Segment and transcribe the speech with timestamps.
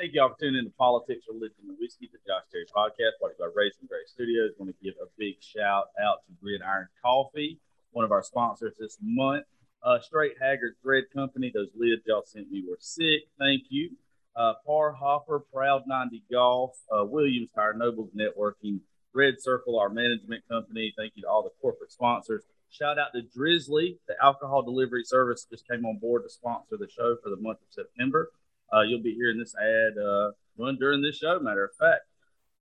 [0.00, 3.36] Thank y'all for tuning in to Politics, Religion, and Whiskey, the Josh Terry podcast, brought
[3.36, 4.52] to by Raisin Gray Studios.
[4.56, 7.60] I want to give a big shout out to Gridiron Coffee,
[7.92, 9.44] one of our sponsors this month.
[9.82, 13.28] Uh, Straight Haggard Thread Company, those lids y'all sent me were sick.
[13.38, 13.90] Thank you.
[14.34, 18.80] Uh, Par Hopper, Proud 90 Golf, uh, Williams Tire, Nobles Networking,
[19.12, 20.94] Red Circle, our management company.
[20.96, 22.44] Thank you to all the corporate sponsors.
[22.70, 26.88] Shout out to Drizly, the alcohol delivery service just came on board to sponsor the
[26.88, 28.30] show for the month of September.
[28.72, 30.30] Uh, you'll be hearing this ad uh,
[30.78, 32.02] during this show, matter of fact.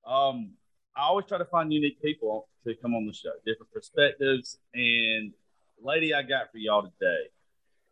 [0.06, 0.52] Um,
[0.96, 4.58] I always try to find unique people to come on the show, different perspectives.
[4.74, 5.32] And
[5.78, 7.30] the lady I got for y'all today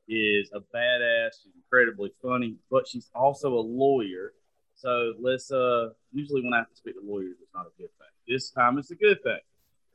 [0.07, 1.29] is a badass.
[1.43, 4.33] She's incredibly funny, but she's also a lawyer.
[4.75, 7.89] So let's uh usually when I have to speak to lawyers, it's not a good
[7.97, 8.07] thing.
[8.27, 9.39] This time it's a good thing.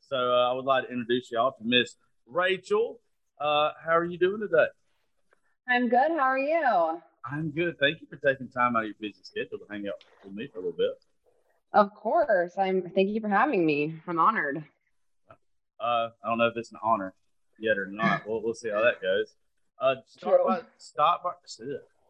[0.00, 1.96] So uh, I would like to introduce y'all to Miss
[2.26, 3.00] Rachel.
[3.40, 4.66] Uh, how are you doing today?
[5.68, 6.10] I'm good.
[6.10, 7.02] How are you?
[7.24, 7.78] I'm good.
[7.78, 10.48] Thank you for taking time out of your busy schedule to hang out with me
[10.52, 10.90] for a little bit.
[11.72, 12.52] Of course.
[12.58, 13.94] I'm thank you for having me.
[14.06, 14.64] I'm honored.
[15.80, 17.14] Uh, I don't know if it's an honor
[17.58, 18.26] yet or not.
[18.26, 19.34] We'll, we'll see how that goes.
[19.80, 20.48] Uh, start True.
[20.48, 21.30] by start by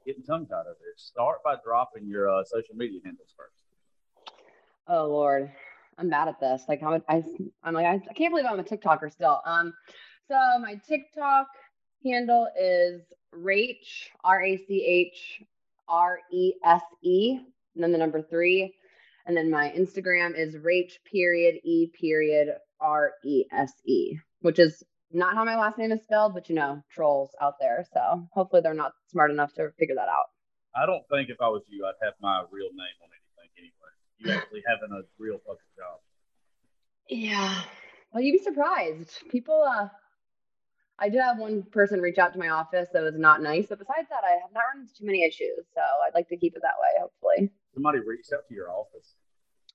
[0.06, 0.94] getting tongue tied over here.
[0.96, 4.36] Start by dropping your uh, social media handles first.
[4.88, 5.50] Oh Lord,
[5.98, 6.64] I'm bad at this.
[6.68, 7.22] Like I'm, I,
[7.62, 9.40] I'm like I, I can't believe I'm a TikToker still.
[9.46, 9.72] Um,
[10.28, 11.46] so my TikTok
[12.04, 13.02] handle is
[13.34, 15.42] Rach R A C H
[15.88, 17.38] R E S E,
[17.74, 18.74] and then the number three,
[19.26, 22.48] and then my Instagram is Rach period E period
[22.80, 26.54] R E S E, which is not how my last name is spelled, but you
[26.54, 27.84] know, trolls out there.
[27.92, 30.26] So hopefully they're not smart enough to figure that out.
[30.74, 33.92] I don't think if I was you, I'd have my real name on anything anyway.
[34.18, 36.00] You actually having a real fucking job.
[37.08, 37.62] Yeah.
[38.12, 39.28] Well, you'd be surprised.
[39.30, 39.88] People, uh,
[41.02, 43.80] I did have one person reach out to my office that was not nice, but
[43.80, 45.66] besides that, I have not run into too many issues.
[45.74, 47.50] So I'd like to keep it that way, hopefully.
[47.74, 49.16] Somebody reached out to your office.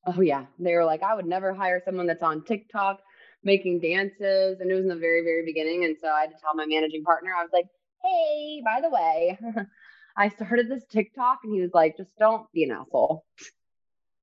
[0.05, 3.01] Oh yeah, they were like, I would never hire someone that's on TikTok
[3.43, 4.61] making dances.
[4.61, 5.83] And it was in the very, very beginning.
[5.83, 7.67] And so I had to tell my managing partner, I was like,
[8.01, 9.37] hey, by the way,
[10.17, 11.39] I started this TikTok.
[11.43, 13.25] And he was like, just don't be an asshole.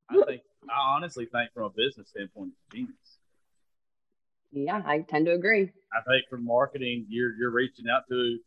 [0.09, 0.41] I think,
[0.71, 2.97] I honestly think from a business standpoint, it's genius.
[4.55, 5.73] Yeah, I tend to agree.
[5.93, 8.39] I think for marketing, you're you're reaching out to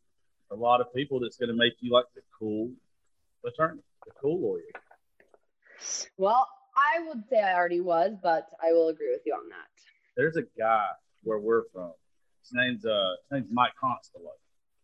[0.51, 2.71] a lot of people that's going to make you like the cool
[3.45, 4.61] attorney, the cool lawyer.
[6.17, 9.67] Well, I would say I already was, but I will agree with you on that.
[10.15, 10.87] There's a guy
[11.23, 11.91] where we're from.
[12.41, 14.31] His name's uh his name's Mike Constable.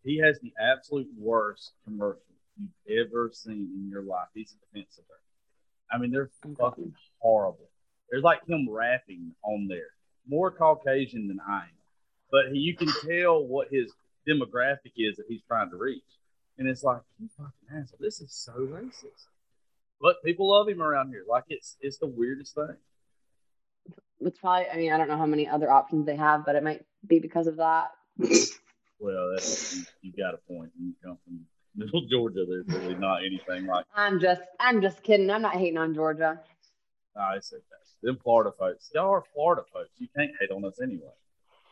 [0.04, 2.22] He has the absolute worst commercial
[2.60, 4.28] you've ever seen in your life.
[4.34, 5.20] He's a defense attorney.
[5.90, 7.70] I mean, they're fucking horrible.
[8.10, 9.93] There's like him rapping on there,
[10.28, 11.70] more Caucasian than I am,
[12.32, 13.92] but he, you can tell what his
[14.28, 16.04] demographic is that he's trying to reach,
[16.58, 17.52] and it's like you fucking
[17.82, 18.00] asshole.
[18.00, 19.28] This is so racist,
[20.02, 21.24] but people love him around here.
[21.30, 22.76] Like it's it's the weirdest thing.
[24.22, 26.64] It's probably i mean i don't know how many other options they have but it
[26.64, 27.92] might be because of that.
[29.00, 30.72] Well that's you, you got a point.
[30.80, 31.42] You come from
[31.76, 35.30] middle georgia there's really not anything like i'm just i'm just kidding.
[35.30, 36.40] I'm not hating on georgia.
[37.18, 38.90] I said that them florida folks.
[38.94, 39.92] Y'all are florida folks.
[39.98, 41.12] You can't hate on us anyway.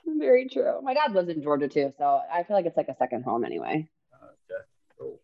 [0.06, 0.81] Very true.
[0.81, 3.46] My dad lives in georgia too so i feel like it's like a second home
[3.46, 3.88] anyway.
[4.24, 4.64] Okay
[5.00, 5.19] cool.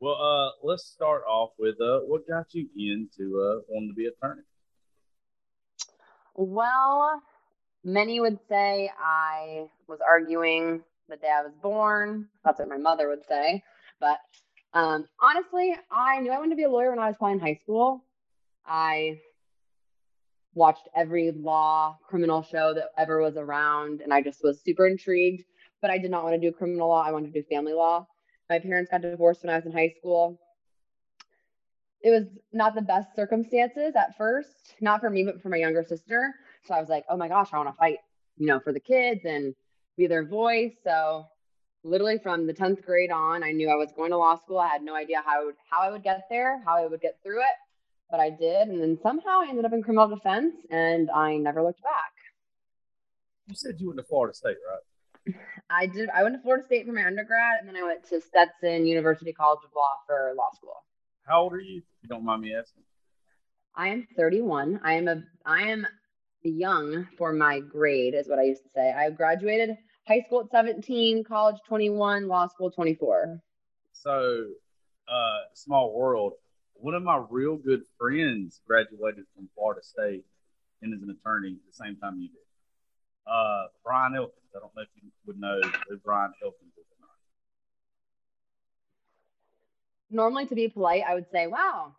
[0.00, 4.06] Well uh let's start off with uh what got you into uh wanting to be
[4.06, 4.42] an attorney?
[6.34, 7.20] Well,
[7.82, 12.28] many would say I was arguing the day I was born.
[12.44, 13.62] That's what my mother would say.
[13.98, 14.18] But
[14.72, 17.40] um, honestly, I knew I wanted to be a lawyer when I was probably in
[17.40, 18.04] high school.
[18.66, 19.18] I
[20.54, 25.44] watched every law criminal show that ever was around, and I just was super intrigued.
[25.80, 27.02] But I did not want to do criminal law.
[27.02, 28.06] I wanted to do family law.
[28.50, 30.40] My parents got divorced when I was in high school.
[32.00, 35.84] It was not the best circumstances at first, not for me, but for my younger
[35.84, 36.34] sister.
[36.64, 37.98] So I was like, oh my gosh, I want to fight,
[38.36, 39.54] you know, for the kids and
[39.96, 40.74] be their voice.
[40.82, 41.26] So
[41.84, 44.58] literally from the 10th grade on, I knew I was going to law school.
[44.58, 47.00] I had no idea how I would, how I would get there, how I would
[47.00, 47.56] get through it,
[48.10, 48.68] but I did.
[48.68, 52.12] And then somehow I ended up in criminal defense and I never looked back.
[53.46, 55.34] You said you went to Florida State, right?
[55.70, 56.08] I did.
[56.10, 59.32] I went to Florida State for my undergrad, and then I went to Stetson University
[59.32, 60.84] College of Law for law school.
[61.26, 61.78] How old are you?
[61.78, 62.82] If you don't mind me asking.
[63.74, 64.80] I am 31.
[64.82, 65.86] I am a I am
[66.42, 68.92] young for my grade, is what I used to say.
[68.92, 69.76] I graduated
[70.06, 73.40] high school at 17, college 21, law school 24.
[73.92, 74.46] So,
[75.08, 76.34] uh, small world.
[76.80, 80.24] One of my real good friends graduated from Florida State
[80.80, 82.38] and is an attorney at the same time you did.
[83.26, 84.34] Uh, Brian Elkins.
[84.54, 87.10] I don't know if you would know who Brian Elkins is or not.
[90.10, 91.94] Normally, to be polite, I would say, wow,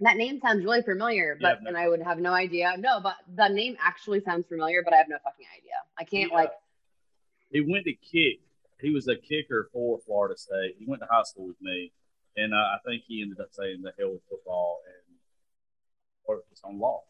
[0.00, 1.68] That name sounds really familiar, Yeah, but no.
[1.68, 2.74] and I would have no idea.
[2.78, 5.74] No, but the name actually sounds familiar, but I have no fucking idea.
[5.96, 6.36] I can't Yeah.
[6.36, 6.50] like.
[7.50, 8.40] He went to kick.
[8.80, 10.74] He was a kicker for Florida State.
[10.78, 11.92] He went to high school with me,
[12.36, 15.16] and uh, I think he ended up saying the hell with football and
[16.26, 17.02] focused on law.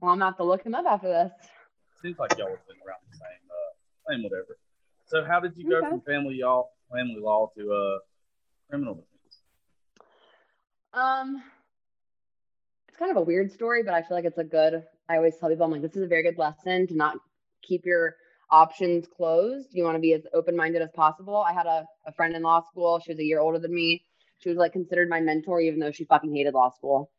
[0.00, 1.32] Well, I'm gonna have to look him up after this.
[2.02, 4.56] Seems like y'all have been around the same, uh, same whatever.
[5.06, 5.88] So, how did you go Okay.
[5.90, 7.98] from family y'all family law to uh,
[8.68, 9.42] criminal defense?
[10.94, 11.42] Um,
[12.88, 14.84] it's kind of a weird story, but I feel like it's a good.
[15.08, 17.18] I always tell people, I'm like, this is a very good lesson to not
[17.62, 18.16] keep your
[18.50, 19.68] options closed.
[19.72, 21.36] You want to be as open minded as possible.
[21.36, 23.00] I had a, a friend in law school.
[23.00, 24.02] She was a year older than me.
[24.38, 27.10] She was like considered my mentor, even though she fucking hated law school.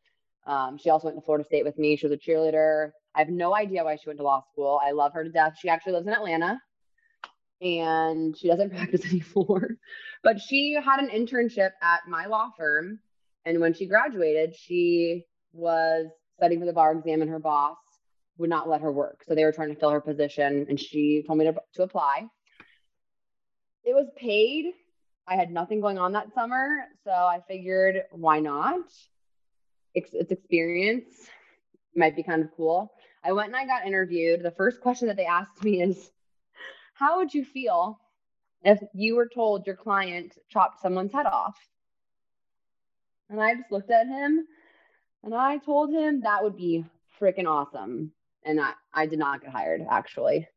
[0.46, 1.96] Um, she also went to Florida State with me.
[1.96, 2.92] She was a cheerleader.
[3.16, 4.80] I have no idea why she went to law school.
[4.84, 5.54] I love her to death.
[5.60, 6.60] She actually lives in Atlanta
[7.62, 9.78] and she doesn't practice anymore.
[10.24, 13.00] But she had an internship at my law firm.
[13.46, 16.08] And when she graduated, she was
[16.38, 17.78] studying for the bar exam, and her boss
[18.38, 19.24] would not let her work.
[19.28, 22.28] So they were trying to fill her position, and she told me to, to apply.
[23.84, 24.74] It was paid.
[25.28, 26.86] I had nothing going on that summer.
[27.04, 28.82] So I figured, why not?
[29.94, 31.06] It's, it's experience.
[31.96, 32.92] Might be kind of cool.
[33.24, 34.44] I went and I got interviewed.
[34.44, 36.12] The first question that they asked me is,
[36.94, 38.00] How would you feel
[38.64, 41.56] if you were told your client chopped someone's head off?
[43.30, 44.46] And I just looked at him
[45.24, 46.86] and I told him that would be
[47.20, 48.12] freaking awesome.
[48.46, 50.48] And I, I did not get hired, actually.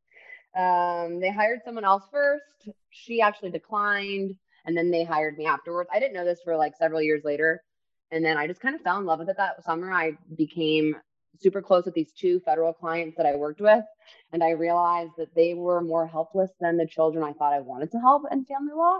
[0.57, 2.69] Um, they hired someone else first.
[2.91, 4.37] She actually declined.
[4.67, 5.91] And then they hired me afterwards.
[5.93, 7.63] I didn't know this for like several years later.
[8.11, 9.93] And then I just kind of fell in love with it that summer.
[9.93, 10.97] I became
[11.41, 13.85] super close with these two federal clients that I worked with.
[14.33, 17.91] And I realized that they were more helpless than the children I thought I wanted
[17.93, 18.99] to help in family law.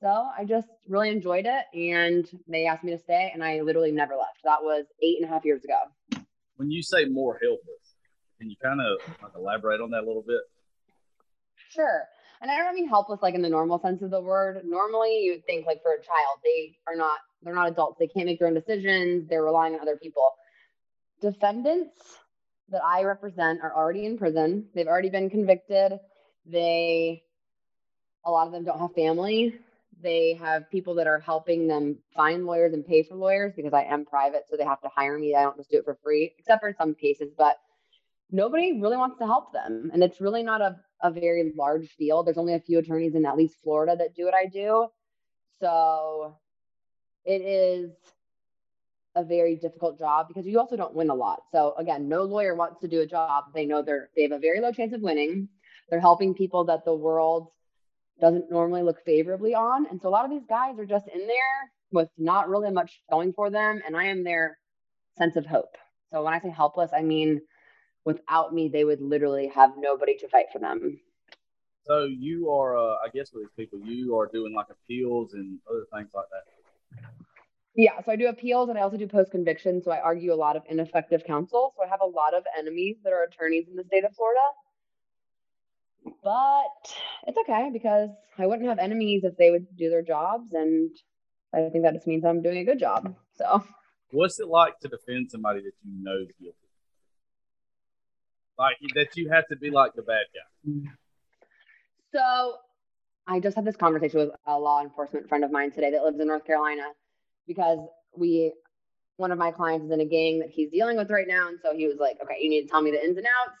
[0.00, 1.64] So I just really enjoyed it.
[1.74, 4.40] And they asked me to stay, and I literally never left.
[4.44, 6.22] That was eight and a half years ago.
[6.56, 7.81] When you say more helpless,
[8.42, 10.40] can you kind of like elaborate on that a little bit?
[11.70, 12.02] Sure.
[12.40, 14.60] And I don't mean helpless like in the normal sense of the word.
[14.64, 17.98] Normally, you would think like for a child, they are not, they're not adults.
[18.00, 19.28] They can't make their own decisions.
[19.28, 20.24] They're relying on other people.
[21.20, 21.94] Defendants
[22.68, 24.66] that I represent are already in prison.
[24.74, 25.92] They've already been convicted.
[26.44, 27.22] They,
[28.26, 29.54] a lot of them don't have family.
[30.02, 33.84] They have people that are helping them find lawyers and pay for lawyers because I
[33.84, 34.46] am private.
[34.50, 35.36] So they have to hire me.
[35.36, 37.28] I don't just do it for free, except for some cases.
[37.38, 37.58] But
[38.32, 39.90] nobody really wants to help them.
[39.92, 42.26] And it's really not a, a very large field.
[42.26, 44.88] There's only a few attorneys in at least Florida that do what I do.
[45.60, 46.34] So
[47.24, 47.90] it is
[49.14, 51.42] a very difficult job because you also don't win a lot.
[51.52, 53.44] So again, no lawyer wants to do a job.
[53.54, 55.48] They know they're they have a very low chance of winning.
[55.90, 57.48] They're helping people that the world
[58.20, 59.86] doesn't normally look favorably on.
[59.90, 63.02] And so a lot of these guys are just in there with not really much
[63.10, 63.82] going for them.
[63.86, 64.58] And I am their
[65.18, 65.76] sense of hope.
[66.10, 67.40] So when I say helpless, I mean
[68.04, 71.00] without me, they would literally have nobody to fight for them.
[71.84, 75.58] So you are, uh, I guess, with these people, you are doing like appeals and
[75.68, 76.44] other things like that.
[77.74, 79.82] Yeah, so I do appeals and I also do post conviction.
[79.82, 81.72] So I argue a lot of ineffective counsel.
[81.76, 84.40] So I have a lot of enemies that are attorneys in the state of Florida.
[86.22, 86.94] But
[87.26, 90.52] it's okay because I wouldn't have enemies if they would do their jobs.
[90.52, 90.90] And
[91.54, 93.16] I think that just means I'm doing a good job.
[93.34, 93.64] So
[94.10, 96.56] What's it like to defend somebody that you know is guilty?
[98.58, 100.90] Like that you have to be like the bad guy.
[102.14, 102.56] So
[103.26, 106.20] I just had this conversation with a law enforcement friend of mine today that lives
[106.20, 106.88] in North Carolina
[107.46, 107.78] because
[108.16, 108.52] we
[109.16, 111.48] one of my clients is in a gang that he's dealing with right now.
[111.48, 113.58] And so he was like, okay, you need to tell me the ins and outs.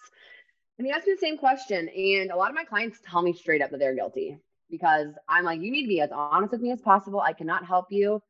[0.78, 1.88] And he asked me the same question.
[1.88, 4.38] And a lot of my clients tell me straight up that they're guilty
[4.70, 7.20] because I'm like, you need to be as honest with me as possible.
[7.20, 8.20] I cannot help you.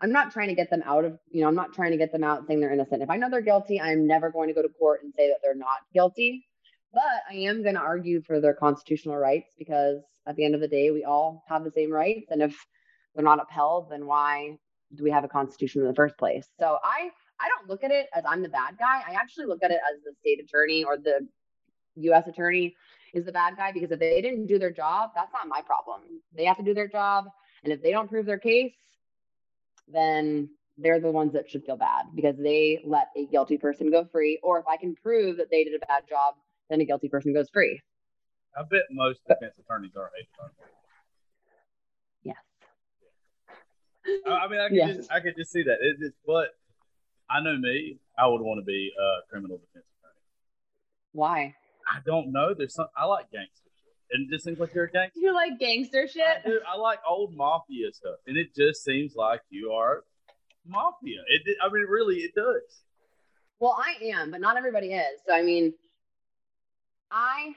[0.00, 2.12] I'm not trying to get them out of, you know, I'm not trying to get
[2.12, 3.02] them out saying they're innocent.
[3.02, 5.38] If I know they're guilty, I'm never going to go to court and say that
[5.42, 6.44] they're not guilty.
[6.92, 10.60] But I am going to argue for their constitutional rights because at the end of
[10.60, 12.26] the day, we all have the same rights.
[12.30, 12.56] And if
[13.14, 14.58] they're not upheld, then why
[14.94, 16.46] do we have a constitution in the first place?
[16.60, 19.02] So I I don't look at it as I'm the bad guy.
[19.06, 21.26] I actually look at it as the state attorney or the
[21.96, 22.76] US attorney
[23.14, 26.02] is the bad guy because if they didn't do their job, that's not my problem.
[26.36, 27.26] They have to do their job.
[27.64, 28.72] And if they don't prove their case,
[29.88, 30.48] then
[30.78, 34.38] they're the ones that should feel bad because they let a guilty person go free.
[34.42, 36.34] Or if I can prove that they did a bad job,
[36.70, 37.80] then a guilty person goes free.
[38.56, 40.10] I bet most defense attorneys are
[40.40, 40.54] aren't?
[42.22, 42.36] Yes.
[44.26, 44.96] I mean, I could Yes.
[44.96, 45.78] just I could just see that.
[45.80, 46.48] It just, but
[47.30, 47.98] I know me.
[48.18, 50.20] I would want to be a criminal defense attorney.
[51.12, 51.54] Why?
[51.90, 52.52] I don't know.
[52.54, 52.88] There's some.
[52.96, 53.61] I like gangster
[54.12, 55.20] and it just seems like you're a gangster.
[55.20, 56.44] You like gangster I, shit?
[56.44, 56.60] do.
[56.70, 60.04] I like old mafia stuff, and it just seems like you are
[60.66, 61.20] mafia.
[61.28, 62.82] It, I mean, really, it does.
[63.58, 65.20] Well, I am, but not everybody is.
[65.26, 65.74] So I mean,
[67.10, 67.54] I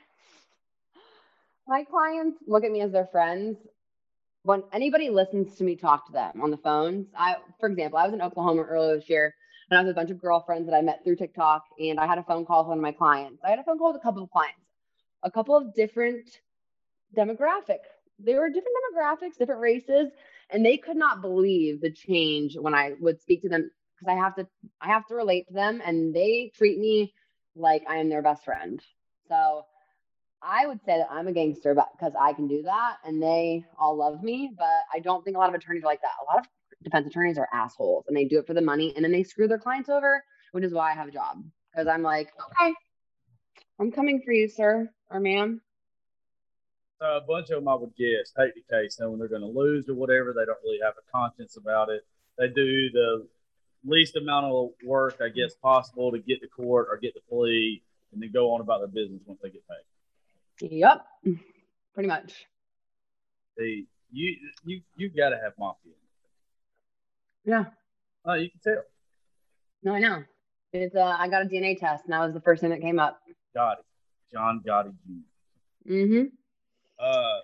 [1.68, 3.58] my clients look at me as their friends.
[4.44, 8.06] When anybody listens to me talk to them on the phones, I, for example, I
[8.06, 9.34] was in Oklahoma earlier this year,
[9.70, 12.06] and I was with a bunch of girlfriends that I met through TikTok, and I
[12.06, 13.42] had a phone call with one of my clients.
[13.44, 14.62] I had a phone call with a couple of clients,
[15.24, 16.30] a couple of different
[17.16, 17.80] demographic.
[18.20, 20.10] They were different demographics, different races,
[20.50, 23.70] and they could not believe the change when I would speak to them
[24.00, 24.48] because I have to
[24.82, 27.14] I have to relate to them and they treat me
[27.56, 28.82] like I am their best friend.
[29.28, 29.66] So
[30.42, 33.66] I would say that I'm a gangster but because I can do that and they
[33.80, 36.12] all love me, but I don't think a lot of attorneys are like that.
[36.22, 36.48] A lot of
[36.84, 39.48] defense attorneys are assholes and they do it for the money and then they screw
[39.48, 41.44] their clients over, which is why I have a job.
[41.72, 42.32] Because I'm like,
[42.62, 42.74] okay,
[43.80, 45.62] I'm coming for you, sir or ma'am.
[47.00, 49.48] So a bunch of them, I would guess, take the case knowing they're going to
[49.48, 50.34] lose or whatever.
[50.34, 52.06] They don't really have a conscience about it.
[52.38, 53.28] They do the
[53.84, 57.82] least amount of work, I guess, possible to get to court or get the plea,
[58.14, 60.72] and then go on about their business once they get paid.
[60.72, 61.06] Yep,
[61.94, 62.46] pretty much.
[63.58, 64.36] The you
[64.66, 65.92] you you got to have mafia.
[67.44, 67.66] Yeah.
[68.26, 68.84] Oh, you can tell.
[69.84, 70.24] No, I know.
[70.72, 73.00] It's uh, I got a DNA test, and that was the first thing that came
[73.00, 73.20] up.
[73.56, 73.84] Gotti,
[74.32, 75.92] John Gotti Jr.
[75.92, 76.24] Mm-hmm.
[77.00, 77.40] Uh,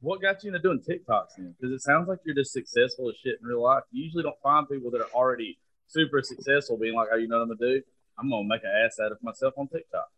[0.00, 1.54] what got you into doing TikToks then?
[1.58, 3.82] Because it sounds like you're just successful as shit in real life.
[3.90, 7.38] You usually don't find people that are already super successful being like, "Oh, you know
[7.38, 7.82] what I'm gonna do?
[8.18, 10.08] I'm gonna make an ass out of myself on TikTok."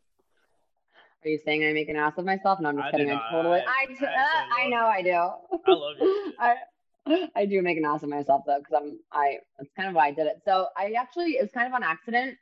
[1.24, 2.60] Are you saying I make an ass of myself?
[2.60, 3.10] No, I'm just I kidding.
[3.10, 3.60] I totally.
[3.60, 5.10] I, I, uh, I know I do.
[5.10, 6.32] I love you.
[6.38, 6.56] I,
[7.34, 9.38] I do make an ass of myself though, because I'm I.
[9.58, 10.42] That's kind of why I did it.
[10.44, 12.36] So I actually it was kind of on accident.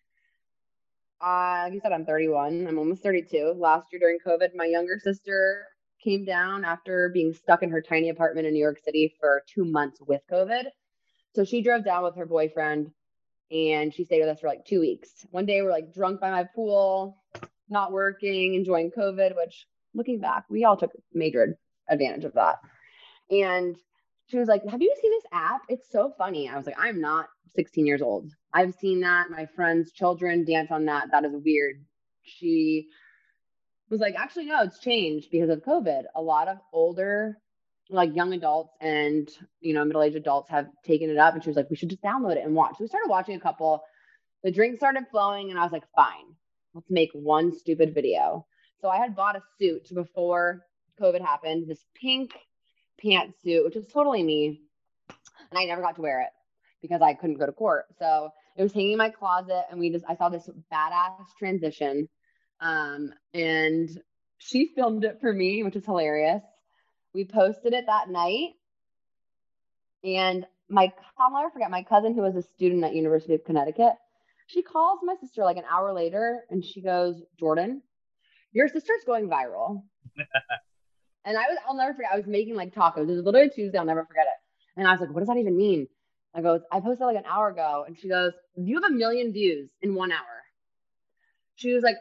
[1.20, 2.66] Uh, like you said, I'm 31.
[2.66, 3.54] I'm almost 32.
[3.56, 5.64] Last year during COVID, my younger sister
[6.02, 9.64] came down after being stuck in her tiny apartment in New York City for two
[9.64, 10.64] months with COVID.
[11.34, 12.90] So she drove down with her boyfriend
[13.50, 15.26] and she stayed with us for like two weeks.
[15.30, 17.22] One day we're like drunk by my pool,
[17.68, 21.56] not working, enjoying COVID, which looking back, we all took major
[21.88, 22.56] advantage of that.
[23.30, 23.76] And
[24.26, 25.62] she was like, Have you seen this app?
[25.68, 26.48] It's so funny.
[26.48, 28.30] I was like, I'm not 16 years old.
[28.52, 29.30] I've seen that.
[29.30, 31.08] My friends' children dance on that.
[31.10, 31.76] That is weird.
[32.22, 32.88] She
[33.90, 36.04] was like, Actually, no, it's changed because of COVID.
[36.14, 37.38] A lot of older
[37.88, 41.34] like young adults and you know middle-aged adults have taken it up.
[41.34, 42.72] And she was like we should just download it and watch.
[42.78, 43.82] So we started watching a couple.
[44.42, 46.36] The drink started flowing and i was like fine
[46.76, 48.46] let's make one stupid video.
[48.80, 50.62] So i had bought a suit before
[51.00, 52.34] covid happened this pink
[53.02, 54.62] pantsuit which was totally me
[55.50, 56.30] and i never got to wear it
[56.80, 57.86] because i couldn't go to court.
[57.98, 62.08] So it was hanging in my closet and we just i saw this badass transition
[62.60, 64.00] um and
[64.38, 66.42] she filmed it for me which is hilarious
[67.16, 68.50] we posted it that night.
[70.04, 73.94] And my, I'll never forget, my cousin, who was a student at University of Connecticut,
[74.46, 77.82] she calls my sister like an hour later and she goes, Jordan,
[78.52, 79.82] your sister's going viral.
[81.24, 83.08] and I was, I'll never forget, I was making like tacos.
[83.08, 83.78] It was literally Tuesday.
[83.78, 84.78] I'll never forget it.
[84.78, 85.88] And I was like, what does that even mean?
[86.34, 87.84] I goes, I posted like an hour ago.
[87.86, 90.44] And she goes, you have a million views in one hour.
[91.54, 91.96] She was like,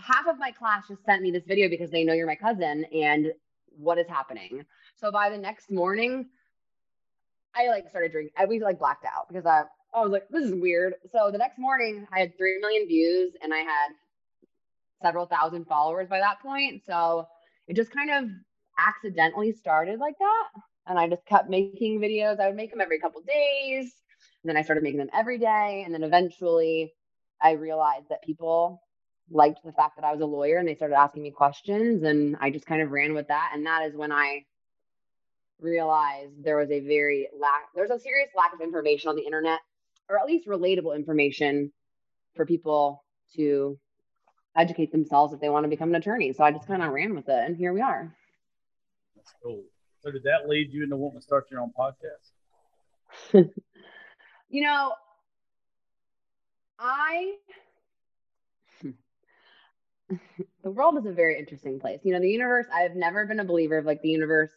[0.00, 2.84] half of my class just sent me this video because they know you're my cousin
[2.92, 3.32] and
[3.78, 4.64] what is happening?
[4.96, 6.26] So by the next morning,
[7.54, 8.32] I like started drinking.
[8.36, 10.94] I we like blacked out because I I was like, this is weird.
[11.10, 13.88] So the next morning, I had three million views and I had
[15.02, 16.82] several thousand followers by that point.
[16.84, 17.26] So
[17.66, 18.30] it just kind of
[18.78, 20.48] accidentally started like that.
[20.86, 22.38] And I just kept making videos.
[22.40, 23.92] I would make them every couple days.
[24.42, 25.82] And then I started making them every day.
[25.84, 26.92] And then eventually
[27.42, 28.82] I realized that people
[29.30, 32.36] liked the fact that I was a lawyer and they started asking me questions and
[32.40, 34.44] I just kind of ran with that and that is when I
[35.60, 39.60] realized there was a very lack there's a serious lack of information on the internet
[40.08, 41.72] or at least relatable information
[42.36, 43.02] for people
[43.34, 43.78] to
[44.54, 46.32] educate themselves if they want to become an attorney.
[46.32, 48.14] So I just kind of ran with it and here we are.
[49.16, 49.64] That's cool.
[50.02, 52.30] So did that lead you into wanting to start your own podcast?
[54.48, 54.92] you know,
[56.78, 57.34] I
[60.62, 62.00] the world is a very interesting place.
[62.04, 64.50] You know, the universe, I've never been a believer of like the universe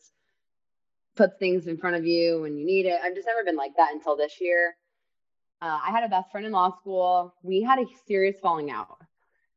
[1.16, 3.00] puts things in front of you when you need it.
[3.04, 4.76] I've just never been like that until this year.
[5.62, 7.34] Uh, I had a best friend in law school.
[7.44, 8.98] We had a serious falling out.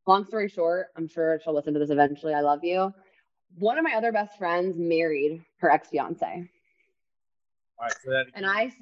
[0.06, 2.34] Long story short, I'm sure she'll listen to this eventually.
[2.34, 2.92] I love you.
[3.58, 6.26] One of my other best friends married her ex fiance.
[7.78, 7.92] All right.
[8.04, 8.72] So that and I,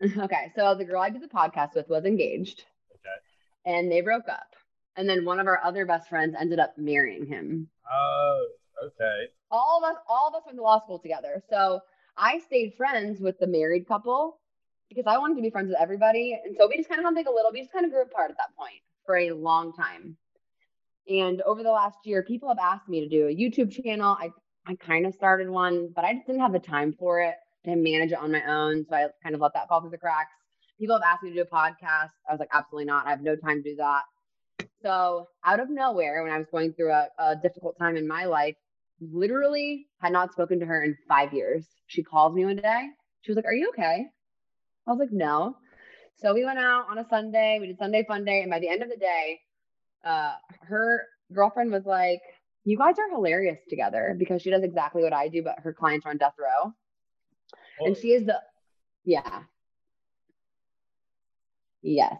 [0.24, 0.52] okay.
[0.54, 2.64] So the girl I did the podcast with was engaged.
[2.94, 3.74] Okay.
[3.76, 4.54] And they broke up.
[4.98, 7.68] And then one of our other best friends ended up marrying him.
[7.88, 8.48] Oh,
[8.84, 9.28] okay.
[9.48, 11.40] All of us, all of us went to law school together.
[11.48, 11.80] So
[12.16, 14.40] I stayed friends with the married couple
[14.88, 16.36] because I wanted to be friends with everybody.
[16.44, 18.02] And so we just kind of had like a little, we just kind of grew
[18.02, 20.16] apart at that point for a long time.
[21.08, 24.16] And over the last year, people have asked me to do a YouTube channel.
[24.20, 24.30] I,
[24.66, 27.36] I kind of started one, but I just didn't have the time for it
[27.66, 28.84] to manage it on my own.
[28.90, 30.32] So I kind of let that fall through the cracks.
[30.80, 32.10] People have asked me to do a podcast.
[32.28, 33.06] I was like, absolutely not.
[33.06, 34.02] I have no time to do that.
[34.82, 38.24] So out of nowhere, when I was going through a, a difficult time in my
[38.24, 38.54] life,
[39.00, 41.66] literally had not spoken to her in five years.
[41.86, 42.88] She calls me one day.
[43.22, 44.06] She was like, Are you okay?
[44.86, 45.56] I was like, No.
[46.16, 47.58] So we went out on a Sunday.
[47.60, 48.42] We did Sunday fun day.
[48.42, 49.40] And by the end of the day,
[50.04, 52.20] uh, her girlfriend was like,
[52.64, 56.06] You guys are hilarious together because she does exactly what I do, but her clients
[56.06, 56.72] are on death row.
[57.80, 57.86] Oh.
[57.86, 58.40] And she is the,
[59.04, 59.42] yeah.
[61.82, 62.16] Yes.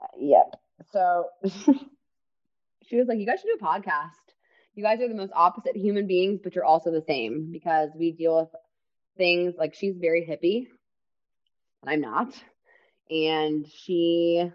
[0.00, 0.54] Uh, yep.
[0.92, 1.26] So
[2.86, 4.24] she was like, You guys should do a podcast
[4.74, 8.10] you guys are the most opposite human beings, but you're also the same because we
[8.10, 8.48] deal with
[9.16, 10.66] things like she's very hippie
[11.82, 12.34] and I'm not.
[13.10, 14.50] And she,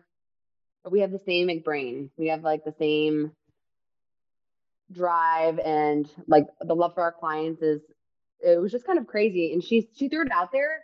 [0.89, 2.09] we have the same like, brain.
[2.17, 3.31] We have like the same
[4.91, 7.81] drive and like the love for our clients is,
[8.41, 9.53] it was just kind of crazy.
[9.53, 10.81] And she, she threw it out there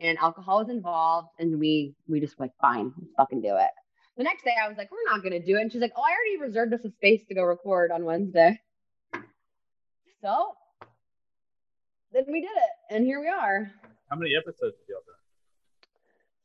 [0.00, 3.70] and alcohol was involved and we, we just like, fine, let's fucking do it.
[4.16, 5.60] The next day I was like, we're not going to do it.
[5.60, 8.58] And she's like, oh, I already reserved us a space to go record on Wednesday.
[10.22, 10.54] So
[12.12, 13.70] then we did it, and here we are.
[14.10, 15.16] How many episodes have y'all done?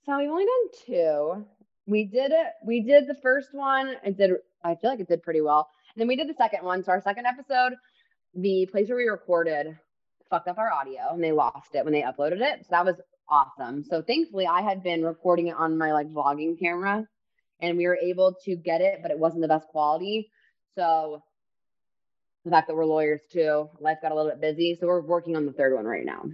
[0.05, 1.45] So we've only done two.
[1.87, 2.47] We did it.
[2.65, 3.95] We did the first one.
[4.03, 4.31] It did.
[4.63, 5.69] I feel like it did pretty well.
[5.95, 6.83] And then we did the second one.
[6.83, 7.73] So our second episode,
[8.35, 9.77] the place where we recorded
[10.29, 12.63] fucked up our audio, and they lost it when they uploaded it.
[12.63, 12.95] So that was
[13.29, 13.83] awesome.
[13.83, 17.07] So thankfully, I had been recording it on my like vlogging camera,
[17.61, 20.29] and we were able to get it, but it wasn't the best quality.
[20.75, 21.23] So
[22.43, 23.69] the fact that we're lawyers too.
[23.79, 26.25] Life got a little bit busy, so we're working on the third one right now.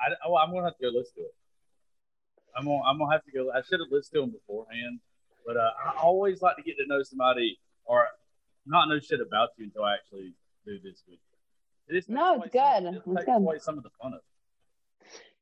[0.00, 1.34] I, oh, I'm gonna have to go listen to it.
[2.56, 3.50] I'm gonna, I'm gonna have to go.
[3.52, 5.00] I should have listened to them beforehand,
[5.46, 8.08] but uh, I always like to get to know somebody or
[8.66, 10.34] not know shit about you until I actually
[10.66, 11.18] do this with
[11.88, 11.96] you.
[11.96, 12.60] It no, it's good.
[12.60, 13.62] Some, it it's good.
[13.62, 14.33] some of the fun of it.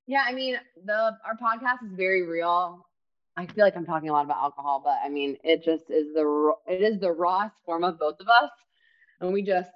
[0.06, 2.86] Yeah, I mean, the our podcast is very real.
[3.36, 6.12] I feel like I'm talking a lot about alcohol, but I mean, it just is
[6.14, 8.50] the it is the rawest form of both of us,
[9.20, 9.70] and we just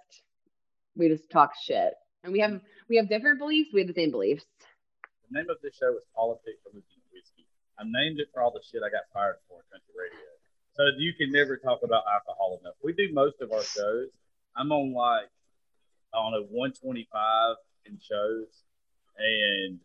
[0.96, 3.70] we just talk shit, and we have we have different beliefs.
[3.72, 4.44] We have the same beliefs.
[5.30, 7.46] The name of this show is Politics, Religion, Whiskey.
[7.78, 10.26] I named it for all the shit I got fired for in country radio.
[10.74, 12.74] So you can never talk about alcohol enough.
[12.82, 14.08] We do most of our shows.
[14.56, 15.30] I'm on like
[16.16, 18.64] don't know 125 in shows,
[19.18, 19.78] and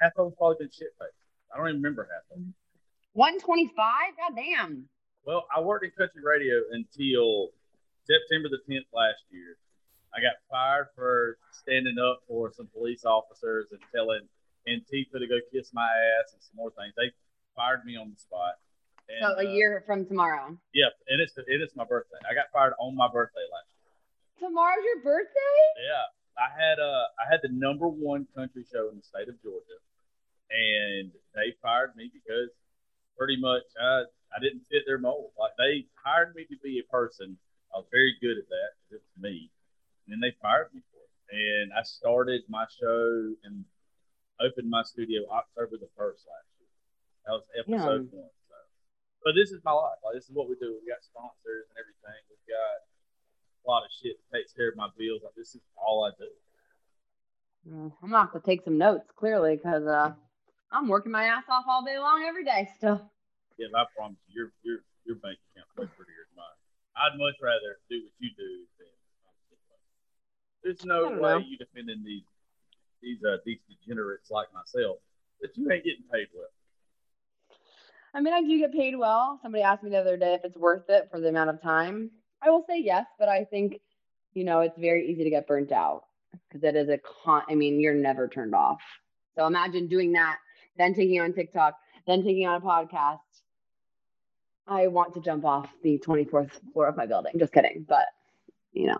[0.00, 1.18] half of them probably been shit faced.
[1.52, 2.54] I don't even remember half of them.
[3.14, 3.74] 125?
[3.74, 4.88] God damn.
[5.24, 7.50] Well, I worked in country radio until
[8.06, 9.56] September the 10th last year.
[10.14, 14.24] I got fired for standing up for some police officers and telling
[14.66, 16.94] Antifa to go kiss my ass and some more things.
[16.96, 17.12] They
[17.54, 18.56] fired me on the spot.
[19.08, 20.56] And, so a uh, year from tomorrow.
[20.74, 22.20] Yeah, and it's it is my birthday.
[22.28, 24.48] I got fired on my birthday last year.
[24.48, 25.56] Tomorrow's your birthday?
[25.80, 26.06] Yeah,
[26.36, 29.80] I had uh I had the number one country show in the state of Georgia,
[30.50, 32.50] and they fired me because
[33.16, 35.32] pretty much I I didn't fit their mold.
[35.38, 37.36] Like they hired me to be a person.
[37.74, 38.70] I was very good at that.
[38.92, 39.50] It was me.
[40.06, 41.12] And then they fired me for it.
[41.32, 43.64] And I started my show and
[44.40, 46.72] opened my studio October the first last year.
[47.26, 48.24] That was episode yeah.
[48.24, 48.32] one.
[48.48, 48.56] So.
[49.24, 50.00] But this is my life.
[50.04, 50.76] Like this is what we do.
[50.80, 52.20] We got sponsors and everything.
[52.28, 55.20] We've got a lot of shit that takes care of my bills.
[55.24, 56.32] Like this is all I do.
[57.68, 60.14] I'm gonna have to take some notes clearly because uh
[60.70, 63.10] I'm working my ass off all day long every day still.
[63.56, 66.58] Yeah, I promise you, your your your bank account's way prettier than mine.
[66.96, 68.88] I'd much rather do what you do than
[70.62, 71.38] there's no way know.
[71.38, 72.22] you defending these
[73.00, 74.98] these uh these degenerates like myself
[75.40, 76.48] that you ain't getting paid well.
[78.14, 79.38] I mean, I do get paid well.
[79.42, 82.10] Somebody asked me the other day if it's worth it for the amount of time.
[82.42, 83.80] I will say yes, but I think,
[84.34, 86.04] you know, it's very easy to get burnt out
[86.48, 87.42] because it is a con.
[87.48, 88.80] I mean, you're never turned off.
[89.36, 90.38] So imagine doing that
[90.78, 91.74] then taking on TikTok,
[92.06, 93.18] then taking on a podcast.
[94.66, 97.32] I want to jump off the 24th floor of my building.
[97.38, 97.86] Just kidding.
[97.88, 98.06] But,
[98.72, 98.98] you know.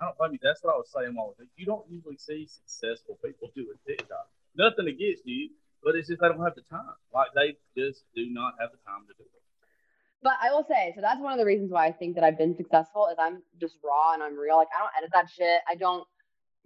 [0.00, 0.38] I don't blame you.
[0.42, 1.14] That's what I was saying.
[1.14, 4.28] While you don't usually see successful people doing TikTok.
[4.56, 5.50] Nothing against you,
[5.84, 6.96] but it's just they don't have the time.
[7.12, 9.40] Like they just do not have the time to do it.
[10.22, 12.36] But I will say, so that's one of the reasons why I think that I've
[12.36, 14.56] been successful is I'm just raw and I'm real.
[14.56, 15.60] Like I don't edit that shit.
[15.68, 16.04] I don't.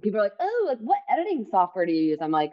[0.03, 2.19] People are like, oh, like what editing software do you use?
[2.21, 2.53] I'm like,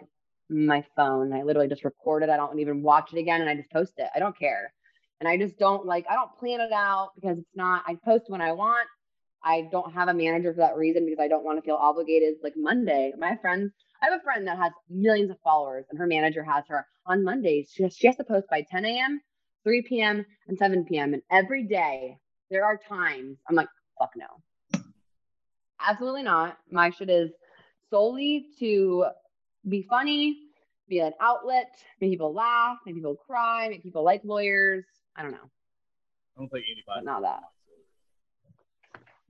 [0.52, 1.34] my phone.
[1.34, 2.30] I literally just record it.
[2.30, 4.10] I don't even watch it again and I just post it.
[4.14, 4.74] I don't care.
[5.20, 8.26] And I just don't like, I don't plan it out because it's not, I post
[8.28, 8.88] when I want.
[9.44, 12.36] I don't have a manager for that reason because I don't want to feel obligated.
[12.44, 16.08] Like Monday, my friends, I have a friend that has millions of followers, and her
[16.08, 17.72] manager has her on Mondays.
[17.74, 19.20] She has, she has to post by 10 a.m.,
[19.64, 21.14] 3 p.m., and 7 p.m.
[21.14, 22.18] And every day
[22.50, 24.82] there are times I'm like, fuck no.
[25.80, 26.58] Absolutely not.
[26.70, 27.32] My shit is
[27.90, 29.06] solely to
[29.68, 30.38] be funny,
[30.88, 34.86] be an outlet, make people laugh, make people cry, make people like lawyers.
[35.16, 35.50] I don't know.
[36.36, 37.06] I don't think anybody.
[37.06, 37.44] But not that.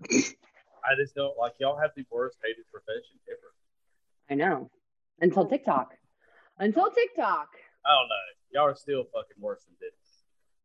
[0.84, 3.54] I just don't like y'all have the worst hated profession ever.
[4.30, 4.70] I know.
[5.20, 5.94] Until TikTok.
[6.58, 7.50] Until TikTok.
[7.86, 8.26] I don't know.
[8.54, 9.94] Y'all are still fucking worse than this.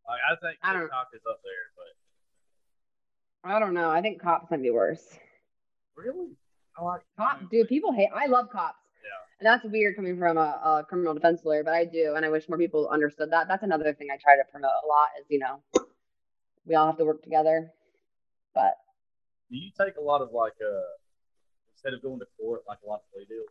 [0.07, 3.91] Like I think I TikTok is up there, but I don't know.
[3.91, 5.05] I think cops might be worse.
[5.97, 6.37] really,
[6.79, 8.09] I like Cop, dude, people hate.
[8.15, 8.86] I love cops.
[9.41, 12.49] That's weird coming from a, a criminal defense lawyer, but I do, and I wish
[12.49, 13.49] more people understood that.
[13.49, 15.63] That's another thing I try to promote a lot is you know,
[16.65, 17.71] we all have to work together.
[18.55, 18.77] But
[19.51, 20.81] Do you take a lot of like uh
[21.75, 23.49] instead of going to court, like a lot of plea deals?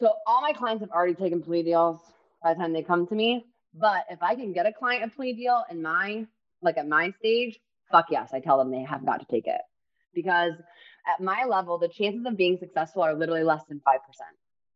[0.00, 2.00] so all my clients have already taken plea deals
[2.42, 3.46] by the time they come to me.
[3.74, 6.26] But if I can get a client a plea deal in my
[6.60, 7.58] like at my stage,
[7.90, 9.60] fuck yes, I tell them they have got to take it
[10.14, 10.52] because
[11.06, 13.98] at my level, the chances of being successful are literally less than 5%.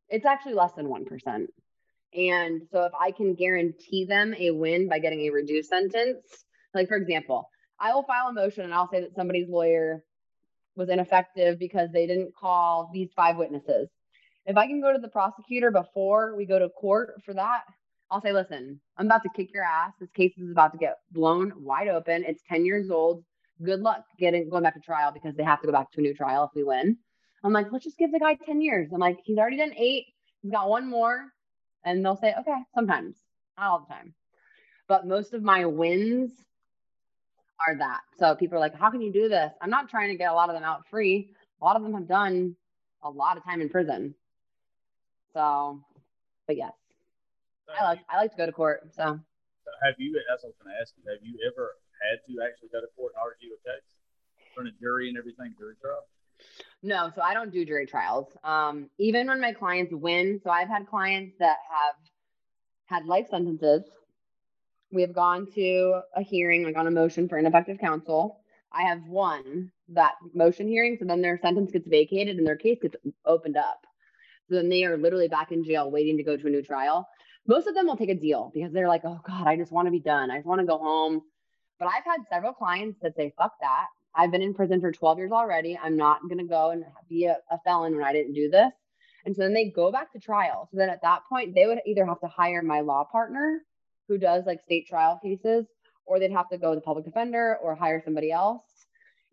[0.08, 1.46] It's actually less than 1%.
[2.14, 6.18] And so if I can guarantee them a win by getting a reduced sentence,
[6.74, 10.02] like for example, I will file a motion and I'll say that somebody's lawyer
[10.76, 13.88] was ineffective because they didn't call these five witnesses.
[14.46, 17.62] If I can go to the prosecutor before we go to court for that,
[18.10, 19.92] I'll say, listen, I'm about to kick your ass.
[19.98, 22.24] This case is about to get blown wide open.
[22.24, 23.24] It's 10 years old
[23.62, 26.02] good luck getting going back to trial because they have to go back to a
[26.02, 26.96] new trial if we win.
[27.44, 28.90] I'm like, let's just give the guy 10 years.
[28.92, 30.06] I'm like, he's already done eight.
[30.42, 31.26] He's got one more.
[31.84, 33.16] And they'll say, okay, sometimes,
[33.56, 34.14] not all the time.
[34.88, 36.32] But most of my wins
[37.66, 38.00] are that.
[38.18, 39.52] So people are like, how can you do this?
[39.60, 41.30] I'm not trying to get a lot of them out free.
[41.60, 42.56] A lot of them have done
[43.02, 44.14] a lot of time in prison.
[45.32, 45.80] So,
[46.46, 46.72] but yes,
[47.78, 48.88] I like I like to go to court.
[48.94, 50.18] So have you?
[50.28, 51.10] That's what I was going to ask you.
[51.10, 51.76] Have you ever
[52.10, 53.84] had to actually go to court and argue a case
[54.38, 56.06] in front of jury and everything, jury trial?
[56.82, 58.26] No, so I don't do jury trials.
[58.44, 61.96] Um, even when my clients win, so I've had clients that have
[62.86, 63.82] had life sentences.
[64.92, 68.40] We have gone to a hearing, like on a motion for ineffective counsel.
[68.72, 72.78] I have won that motion hearing, so then their sentence gets vacated and their case
[72.80, 73.80] gets opened up.
[74.48, 77.08] So then they are literally back in jail waiting to go to a new trial.
[77.48, 79.86] Most of them will take a deal because they're like, oh God, I just want
[79.86, 80.30] to be done.
[80.30, 81.22] I just want to go home.
[81.78, 83.86] But I've had several clients that say, fuck that.
[84.14, 85.78] I've been in prison for 12 years already.
[85.82, 88.72] I'm not going to go and be a, a felon when I didn't do this.
[89.26, 90.68] And so then they go back to trial.
[90.70, 93.60] So then at that point, they would either have to hire my law partner
[94.08, 95.66] who does like state trial cases,
[96.06, 98.62] or they'd have to go to the public defender or hire somebody else.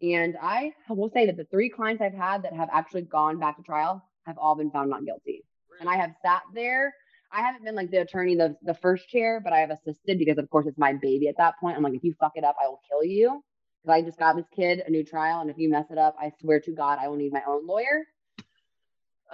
[0.02, 3.56] And I will say that the three clients I've had that have actually gone back
[3.58, 5.46] to trial have all been found not guilty.
[5.80, 6.94] And I have sat there.
[7.34, 10.38] I haven't been like the attorney, the, the first chair, but I have assisted because,
[10.38, 11.76] of course, it's my baby at that point.
[11.76, 13.44] I'm like, if you fuck it up, I will kill you.
[13.82, 15.42] Because I just got this kid a new trial.
[15.42, 17.66] And if you mess it up, I swear to God, I will need my own
[17.66, 18.06] lawyer.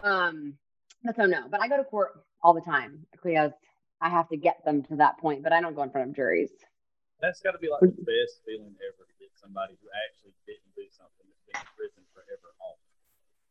[0.01, 0.53] Um,
[1.13, 3.51] so no, but I go to court all the time because
[3.99, 6.15] I have to get them to that point, but I don't go in front of
[6.15, 6.51] juries.
[7.19, 10.71] That's got to be like the best feeling ever to get somebody who actually didn't
[10.71, 12.47] do something that's been in prison forever.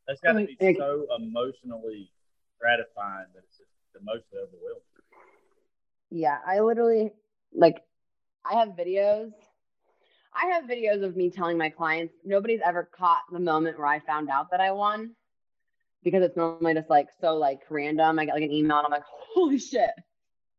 [0.08, 2.08] That's got to be so emotionally
[2.56, 3.57] gratifying that it's
[3.98, 4.82] just emotionally overwhelming.
[6.10, 7.12] Yeah, I literally
[7.54, 7.82] like
[8.44, 9.32] I have videos.
[10.34, 14.00] I have videos of me telling my clients nobody's ever caught the moment where I
[14.00, 15.14] found out that I won
[16.04, 18.18] because it's normally just like so like random.
[18.18, 19.90] I get like an email and I'm like, holy shit,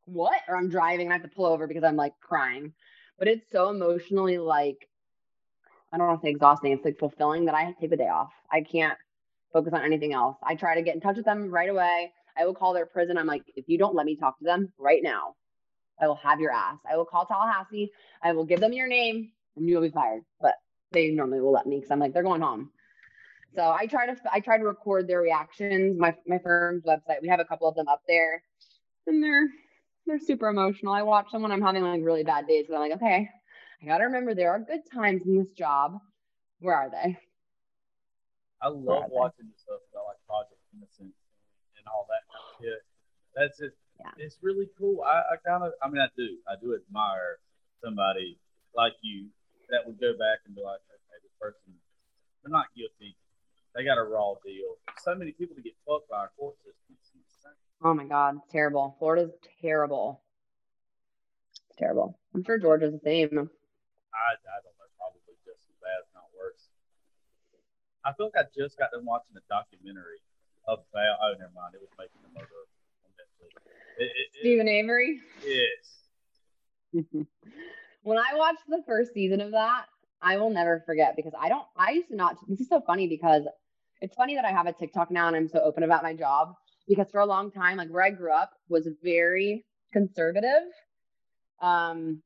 [0.06, 0.42] what?
[0.48, 2.74] Or I'm driving and I have to pull over because I'm like crying.
[3.18, 4.88] But it's so emotionally like
[5.92, 6.72] I don't want to say exhausting.
[6.72, 8.32] It's like fulfilling that I take the day off.
[8.52, 8.98] I can't
[9.52, 10.38] focus on anything else.
[10.44, 12.12] I try to get in touch with them right away.
[12.40, 13.18] I will call their prison.
[13.18, 15.36] I'm like, if you don't let me talk to them right now,
[16.02, 16.78] I will have your ass.
[16.90, 17.92] I will call Tallahassee.
[18.24, 20.22] I will give them your name and you'll be fired.
[20.40, 20.56] But
[20.92, 22.72] they normally will let me because I'm like, they're going home.
[23.56, 26.00] So I try to I try to record their reactions.
[26.00, 27.22] My my firm's website.
[27.22, 28.44] We have a couple of them up there.
[29.08, 29.48] And they're
[30.06, 30.94] they're super emotional.
[30.94, 32.68] I watch them when I'm having like really bad days.
[32.68, 33.28] So I'm like, okay,
[33.82, 36.00] I gotta remember there are good times in this job.
[36.60, 37.18] Where are they?
[38.62, 41.14] I love watching this stuff about like Project Innocent
[41.78, 42.82] and all that kind of shit.
[43.36, 44.12] That's just, Yeah.
[44.18, 45.02] it's really cool.
[45.04, 47.40] I, I kind of, I mean, I do, I do admire
[47.84, 48.38] somebody
[48.76, 49.28] like you
[49.70, 51.74] that would go back and be like, okay, this person,
[52.44, 53.16] they're not guilty.
[53.76, 54.76] They got a raw deal.
[55.04, 56.76] So many people to get fucked by our court system.
[57.82, 58.96] Oh my God, it's terrible.
[59.00, 60.20] Florida's terrible.
[61.70, 62.20] It's terrible.
[62.36, 63.32] I'm sure Georgia's the same.
[63.32, 66.60] I, I don't know, probably just as bad, if not worse.
[68.04, 70.20] I feel like I just got done watching a documentary
[70.68, 71.18] about.
[71.22, 71.76] Oh, never mind.
[71.76, 72.68] It was making the murder
[73.06, 73.52] on Netflix.
[73.98, 75.20] It, it, it, Steven Avery.
[75.46, 76.00] yes.
[78.04, 79.86] when I watched the first season of that,
[80.22, 81.66] I will never forget because I don't.
[81.78, 82.38] I used to not.
[82.48, 83.44] This is so funny because
[84.02, 86.54] it's funny that I have a TikTok now and I'm so open about my job
[86.88, 90.64] because for a long time, like where I grew up was very conservative.
[91.62, 92.22] Um,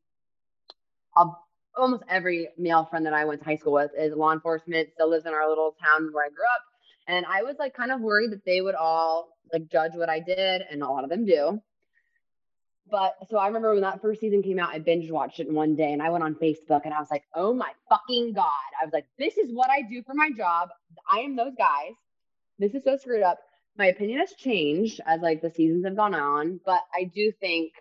[1.15, 1.43] I'll,
[1.76, 5.10] almost every male friend that I went to high school with is law enforcement, still
[5.10, 6.62] lives in our little town where I grew up.
[7.08, 10.20] And I was like kind of worried that they would all like judge what I
[10.20, 11.62] did, and a lot of them do.
[12.89, 15.54] But so I remember when that first season came out, I binge watched it in
[15.54, 18.52] one day and I went on Facebook and I was like, oh my fucking God.
[18.80, 20.70] I was like, this is what I do for my job.
[21.12, 21.94] I am those guys.
[22.60, 23.39] This is so screwed up.
[23.78, 27.72] My opinion has changed as like the seasons have gone on, but I do think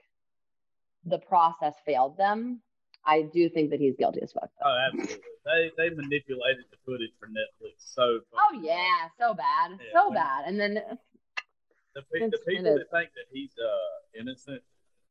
[1.05, 2.63] the process failed them.
[3.05, 4.51] I do think that he's guilty as fuck.
[4.63, 4.71] Though.
[4.71, 5.19] Oh, absolutely.
[5.45, 8.21] They they manipulated the footage for Netflix so.
[8.33, 10.45] Oh yeah, so bad, yeah, so bad.
[10.47, 10.75] And then
[11.95, 14.63] the, the people that think that he's uh innocent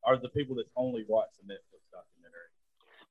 [0.04, 2.50] are the people that only watch the Netflix documentary.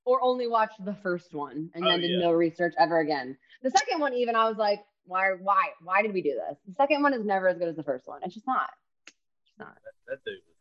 [0.05, 2.19] Or only watch the first one and oh, then did yeah.
[2.19, 3.37] no research ever again.
[3.63, 6.59] The second one, even I was like, why, why, why did we do this?
[6.67, 8.21] The second one is never as good as the first one.
[8.25, 8.71] It's just not.
[9.07, 9.75] It's not.
[9.75, 10.57] That, that dude was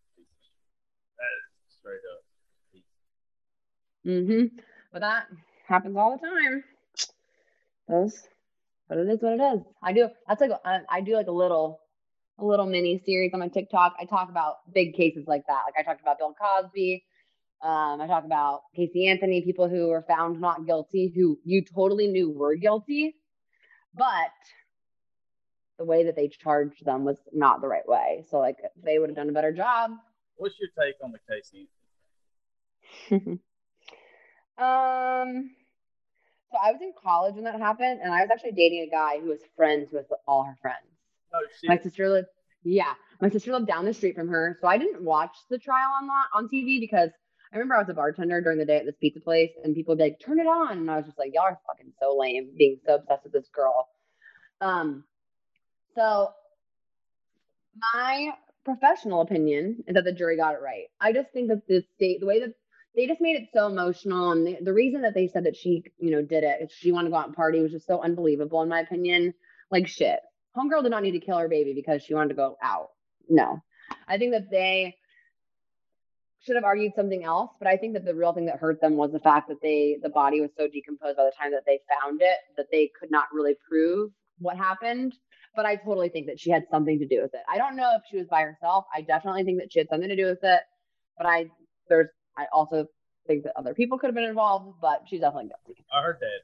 [1.17, 1.33] that
[1.67, 2.23] is straight up.
[4.05, 4.57] Mm-hmm.
[4.91, 5.27] But that
[5.69, 6.63] happens all the time.
[7.87, 8.21] Those,
[8.87, 9.61] but it is what it is.
[9.81, 10.09] I do.
[10.27, 11.79] That's like I, I do like a little
[12.39, 13.95] a little mini series on my TikTok.
[13.99, 15.61] I talk about big cases like that.
[15.65, 17.03] Like I talked about Bill Cosby.
[17.61, 22.07] Um, I talk about Casey Anthony, people who were found not guilty, who you totally
[22.07, 23.15] knew were guilty,
[23.93, 24.31] but
[25.77, 28.23] the way that they charged them was not the right way.
[28.29, 29.91] So like they would have done a better job.
[30.37, 31.69] What's your take on the Casey?
[34.57, 35.51] um
[36.51, 39.19] so I was in college when that happened, and I was actually dating a guy
[39.19, 40.85] who was friends with all her friends.
[41.33, 42.27] Oh, my sister lived.
[42.63, 45.91] Yeah, my sister lived down the street from her, so I didn't watch the trial
[46.01, 47.09] on on TV because
[47.53, 49.93] I remember I was a bartender during the day at this pizza place, and people
[49.93, 52.15] would be like, "Turn it on," and I was just like, "Y'all are fucking so
[52.17, 53.87] lame, being so obsessed with this girl."
[54.61, 55.05] Um,
[55.95, 56.29] so
[57.93, 58.31] my
[58.65, 60.87] professional opinion is that the jury got it right.
[60.99, 62.53] I just think that the state, the way that
[62.95, 65.83] they just made it so emotional, and the, the reason that they said that she,
[65.99, 68.61] you know, did it, she wanted to go out and party, was just so unbelievable
[68.61, 69.33] in my opinion.
[69.71, 70.19] Like shit.
[70.57, 72.89] Homegirl did not need to kill her baby because she wanted to go out.
[73.29, 73.61] No.
[74.07, 74.95] I think that they
[76.41, 78.95] should have argued something else, but I think that the real thing that hurt them
[78.95, 81.79] was the fact that they the body was so decomposed by the time that they
[82.01, 85.13] found it that they could not really prove what happened.
[85.55, 87.41] But I totally think that she had something to do with it.
[87.49, 88.85] I don't know if she was by herself.
[88.95, 90.61] I definitely think that she had something to do with it.
[91.17, 91.47] But I
[91.89, 92.07] there's
[92.39, 92.87] I also
[93.27, 95.83] think that other people could have been involved, but she's definitely guilty.
[95.93, 96.39] I heard that.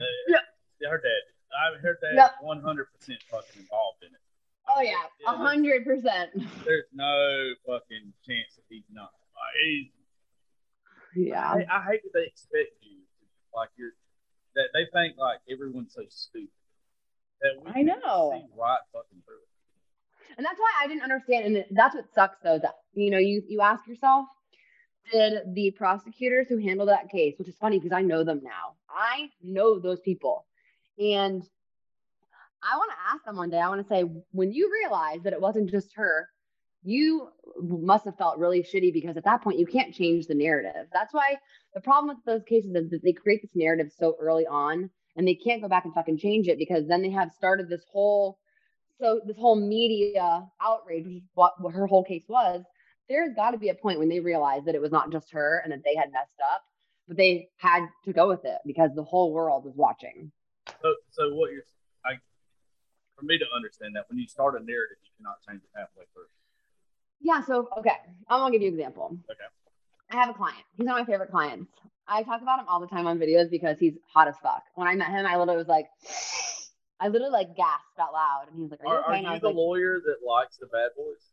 [0.00, 0.86] Uh, yeah.
[0.86, 1.22] I heard that.
[1.48, 2.32] I heard that yep.
[2.40, 4.20] one hundred percent fucking involved in it.
[4.68, 6.30] Oh yeah, a hundred percent.
[6.64, 9.10] There's no fucking chance that he's not.
[9.64, 9.88] He's,
[11.16, 11.40] yeah.
[11.40, 13.00] I, I, hate that they expect you
[13.54, 13.92] like you're
[14.56, 16.50] that they think like everyone's so stupid.
[17.40, 18.32] That we I know.
[18.34, 20.36] See right fucking through it.
[20.36, 21.56] And that's why I didn't understand.
[21.56, 22.58] And that's what sucks though.
[22.58, 24.26] That you know, you you ask yourself,
[25.12, 28.74] the prosecutors who handled that case, which is funny because I know them now.
[28.90, 30.46] I know those people.
[30.98, 31.42] And
[32.62, 35.32] I want to ask them one day, I want to say, when you realize that
[35.32, 36.28] it wasn't just her,
[36.82, 37.28] you
[37.60, 40.86] must have felt really shitty because at that point you can't change the narrative.
[40.92, 41.36] That's why
[41.74, 45.26] the problem with those cases is that they create this narrative so early on and
[45.26, 48.38] they can't go back and fucking change it because then they have started this whole
[49.00, 52.64] so this whole media outrage, which is what, what her whole case was.
[53.08, 55.60] There's got to be a point when they realize that it was not just her
[55.64, 56.62] and that they had messed up,
[57.06, 60.30] but they had to go with it because the whole world was watching.
[60.82, 61.62] So, so what you're,
[62.04, 62.14] I,
[63.16, 66.04] for me to understand that when you start a narrative, you cannot change it halfway
[66.12, 66.28] through.
[67.20, 67.44] Yeah.
[67.44, 67.96] So, okay,
[68.28, 69.16] I'm gonna give you an example.
[69.30, 69.48] Okay.
[70.10, 70.64] I have a client.
[70.76, 71.70] He's one of my favorite clients.
[72.06, 74.62] I talk about him all the time on videos because he's hot as fuck.
[74.74, 75.88] When I met him, I literally was like,
[77.00, 79.26] I literally like gasped out loud, and he was like, "Are, are you, okay?
[79.26, 81.32] are you the like, lawyer that likes the bad boys?"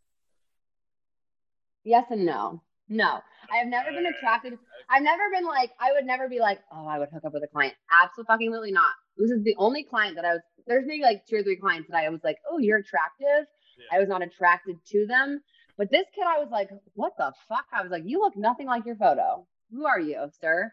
[1.86, 2.62] Yes and no.
[2.88, 3.20] No,
[3.52, 4.58] I have never been attracted.
[4.90, 7.44] I've never been like, I would never be like, oh, I would hook up with
[7.44, 7.74] a client.
[8.04, 8.92] Absolutely not.
[9.18, 11.90] This is the only client that I was, there's maybe like two or three clients
[11.90, 13.48] that I was like, oh, you're attractive.
[13.78, 13.98] Yeah.
[13.98, 15.42] I was not attracted to them.
[15.78, 17.66] But this kid, I was like, what the fuck?
[17.74, 19.48] I was like, you look nothing like your photo.
[19.72, 20.72] Who are you, sir?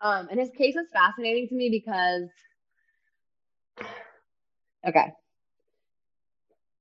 [0.00, 2.28] Um, and his case is fascinating to me because,
[4.86, 5.12] okay,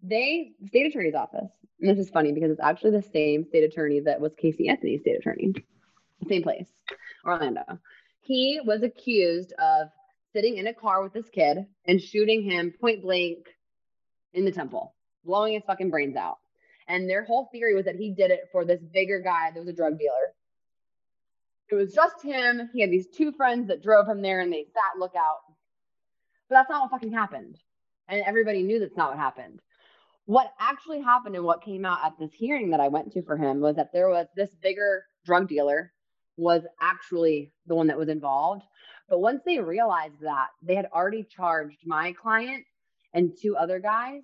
[0.04, 4.00] they, state attorney's office, and this is funny because it's actually the same state attorney
[4.02, 5.54] that was Casey Anthony's state attorney,
[6.28, 6.68] same place,
[7.26, 7.64] Orlando.
[8.22, 9.90] He was accused of
[10.34, 13.48] sitting in a car with this kid and shooting him point blank
[14.34, 16.38] in the temple, blowing his fucking brains out.
[16.88, 19.70] And their whole theory was that he did it for this bigger guy that was
[19.70, 20.34] a drug dealer.
[21.70, 22.70] It was just him.
[22.74, 25.42] He had these two friends that drove him there and they sat lookout.
[26.50, 27.58] But that's not what fucking happened.
[28.08, 29.60] And everybody knew that's not what happened.
[30.28, 33.38] What actually happened and what came out at this hearing that I went to for
[33.38, 35.94] him was that there was this bigger drug dealer
[36.36, 38.64] was actually the one that was involved.
[39.10, 42.66] But once they realized that, they had already charged my client
[43.14, 44.22] and two other guys.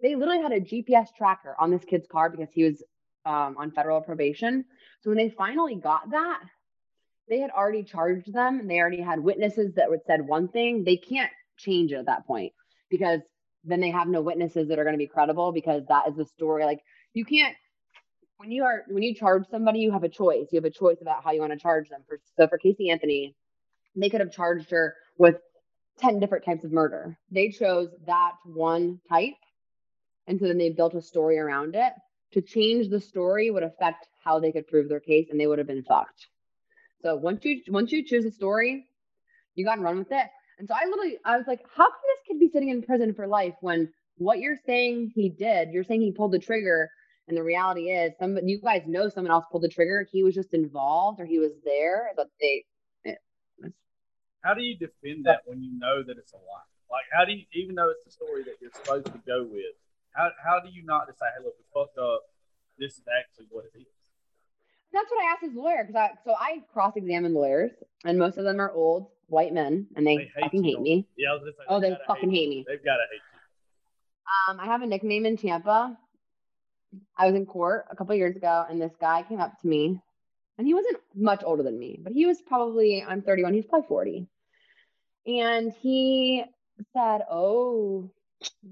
[0.00, 2.82] They literally had a GPS tracker on this kid's car because he was
[3.26, 4.64] um, on federal probation.
[5.02, 6.44] So when they finally got that,
[7.28, 10.82] they had already charged them and they already had witnesses that would said one thing.
[10.82, 12.54] They can't change it at that point
[12.88, 13.20] because
[13.64, 16.24] then they have no witnesses that are going to be credible because that is the
[16.24, 16.64] story.
[16.64, 16.80] Like
[17.12, 17.54] you can't
[18.42, 20.48] when you are when you charge somebody, you have a choice.
[20.50, 22.02] You have a choice about how you want to charge them.
[22.08, 23.36] For so for Casey Anthony,
[23.94, 25.36] they could have charged her with
[26.00, 27.16] 10 different types of murder.
[27.30, 29.34] They chose that one type.
[30.26, 31.92] And so then they built a story around it.
[32.32, 35.58] To change the story would affect how they could prove their case and they would
[35.58, 36.26] have been fucked.
[37.02, 38.86] So once you once you choose a story,
[39.54, 40.26] you gotta run with it.
[40.58, 43.14] And so I literally I was like, how can this kid be sitting in prison
[43.14, 43.88] for life when
[44.18, 46.90] what you're saying he did, you're saying he pulled the trigger,
[47.28, 50.06] and the reality is some you guys know someone else pulled the trigger.
[50.10, 52.64] He was just involved or he was there, but they
[54.42, 56.68] how do you defend that when you know that it's a lie?
[56.90, 59.74] Like, how do you, even though it's the story that you're supposed to go with,
[60.12, 62.20] how, how do you not decide, hey, look, we fucked up.
[62.78, 63.86] This is actually what it is?
[64.92, 67.70] That's what I asked his lawyer because I so I cross examine lawyers
[68.04, 71.06] and most of them are old white men and they, they hate fucking hate me.
[71.16, 72.64] Yeah, I was just like, oh, they fucking hate, hate me.
[72.68, 74.52] They've got to hate you.
[74.52, 75.96] Um, I have a nickname in Tampa.
[77.16, 80.00] I was in court a couple years ago, and this guy came up to me,
[80.58, 83.54] and he wasn't much older than me, but he was probably I'm 31.
[83.54, 84.26] He's probably 40,
[85.26, 86.44] and he
[86.92, 88.10] said, Oh,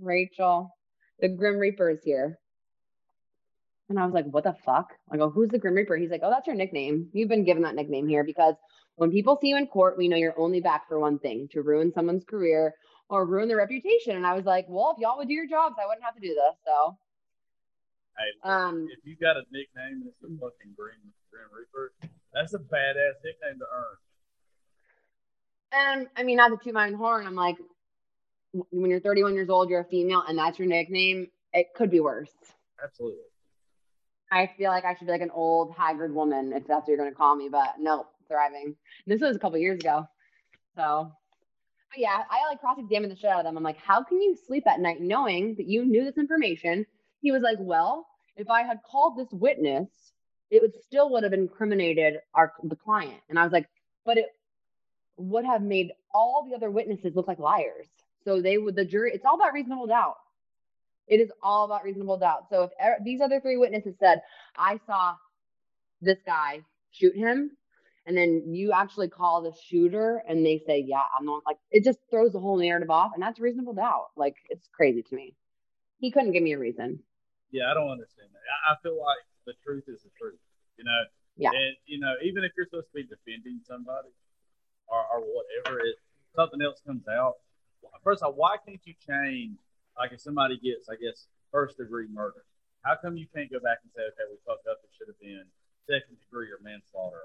[0.01, 0.75] Rachel,
[1.21, 2.39] the Grim Reaper is here.
[3.89, 4.93] And I was like, What the fuck?
[5.11, 5.97] I go, Who's the Grim Reaper?
[5.97, 7.09] He's like, Oh, that's your nickname.
[7.13, 8.55] You've been given that nickname here because
[9.01, 11.63] when people see you in court, we know you're only back for one thing to
[11.63, 12.75] ruin someone's career
[13.09, 14.15] or ruin their reputation.
[14.15, 16.21] And I was like, Well, if y'all would do your jobs, I wouldn't have to
[16.21, 16.57] do this.
[16.67, 16.99] So.
[18.19, 20.93] Hey, um, if you got a nickname and it's the fucking Grim,
[21.31, 21.95] Grim Reaper,
[22.35, 23.97] that's a badass nickname to earn.
[25.73, 27.57] And I mean, not to toot my own horn, I'm like,
[28.53, 31.29] when you're 31 years old, you're a female, and that's your nickname.
[31.55, 32.35] It could be worse.
[32.85, 33.23] Absolutely.
[34.31, 36.99] I feel like I should be like an old, haggard woman if that's what you're
[36.99, 38.77] going to call me, but no, thriving.
[39.07, 40.07] This was a couple years ago.
[40.77, 41.13] So,
[41.91, 43.57] but yeah, I like cross examined the shit out of them.
[43.57, 46.87] I'm like, how can you sleep at night knowing that you knew this information?
[47.21, 49.89] He was like, well, if I had called this witness,
[50.51, 53.21] it would still would have incriminated our the client.
[53.29, 53.69] And I was like,
[54.05, 54.27] but it
[55.17, 57.87] would have made all the other witnesses look like liars.
[58.25, 60.17] So they would, the jury, it's all about reasonable doubt.
[61.07, 62.47] It is all about reasonable doubt.
[62.51, 64.23] So if er, these other three witnesses said,
[64.57, 65.17] I saw
[66.01, 66.61] this guy
[66.93, 67.51] shoot him,
[68.07, 71.85] and then you actually call the shooter and they say, Yeah, I'm not like it
[71.85, 74.09] just throws the whole narrative off, and that's reasonable doubt.
[74.17, 75.35] Like it's crazy to me.
[75.99, 77.01] He couldn't give me a reason.
[77.51, 78.41] Yeah, I don't understand that.
[78.41, 80.39] I, I feel like the truth is the truth,
[80.77, 81.03] you know.
[81.37, 81.51] Yeah.
[81.51, 84.09] And you know, even if you're supposed to be defending somebody,
[84.89, 85.97] or, or whatever, it
[86.35, 87.35] something else comes out.
[88.05, 89.59] First of all, why can't you change?
[89.99, 92.45] Like if somebody gets, I guess, first degree murder,
[92.83, 95.21] how come you can't go back and say, okay, we fucked up, it should have
[95.21, 95.45] been
[95.85, 97.21] second degree or manslaughter?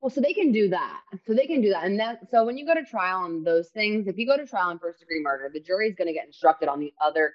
[0.00, 1.00] Well, so they can do that.
[1.26, 1.84] So they can do that.
[1.84, 4.46] And that so when you go to trial on those things, if you go to
[4.46, 7.34] trial on first degree murder, the jury is going to get instructed on the other,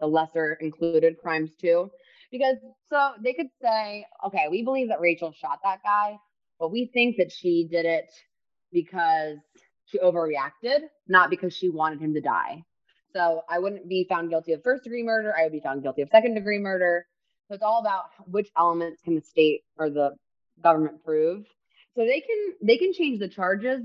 [0.00, 1.90] the lesser included crimes too.
[2.30, 2.56] Because
[2.88, 6.18] so they could say, okay, we believe that Rachel shot that guy,
[6.58, 8.10] but we think that she did it
[8.72, 9.38] because
[9.86, 12.62] she overreacted, not because she wanted him to die.
[13.12, 15.34] So I wouldn't be found guilty of first degree murder.
[15.36, 17.06] I would be found guilty of second degree murder.
[17.48, 20.10] So it's all about which elements can the state or the
[20.62, 21.46] government prove.
[21.96, 23.82] So they can they can change the charges,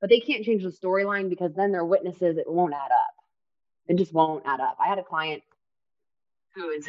[0.00, 3.14] but they can't change the storyline because then their witnesses it won't add up.
[3.88, 4.76] It just won't add up.
[4.84, 5.42] I had a client
[6.54, 6.88] who is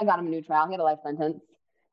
[0.00, 0.66] I got him a new trial.
[0.66, 1.42] He had a life sentence.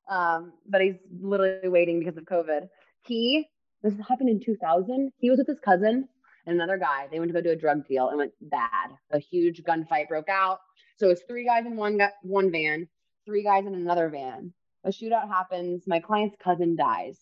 [0.09, 2.69] Um, but he's literally waiting because of COVID.
[3.05, 3.45] He,
[3.83, 5.11] this happened in 2000.
[5.17, 6.07] He was with his cousin
[6.45, 7.07] and another guy.
[7.11, 8.91] They went to go do a drug deal and went bad.
[9.11, 10.59] A huge gunfight broke out.
[10.97, 12.87] So it's three guys in one one van,
[13.25, 14.53] three guys in another van.
[14.83, 15.83] A shootout happens.
[15.85, 17.19] My client's cousin dies.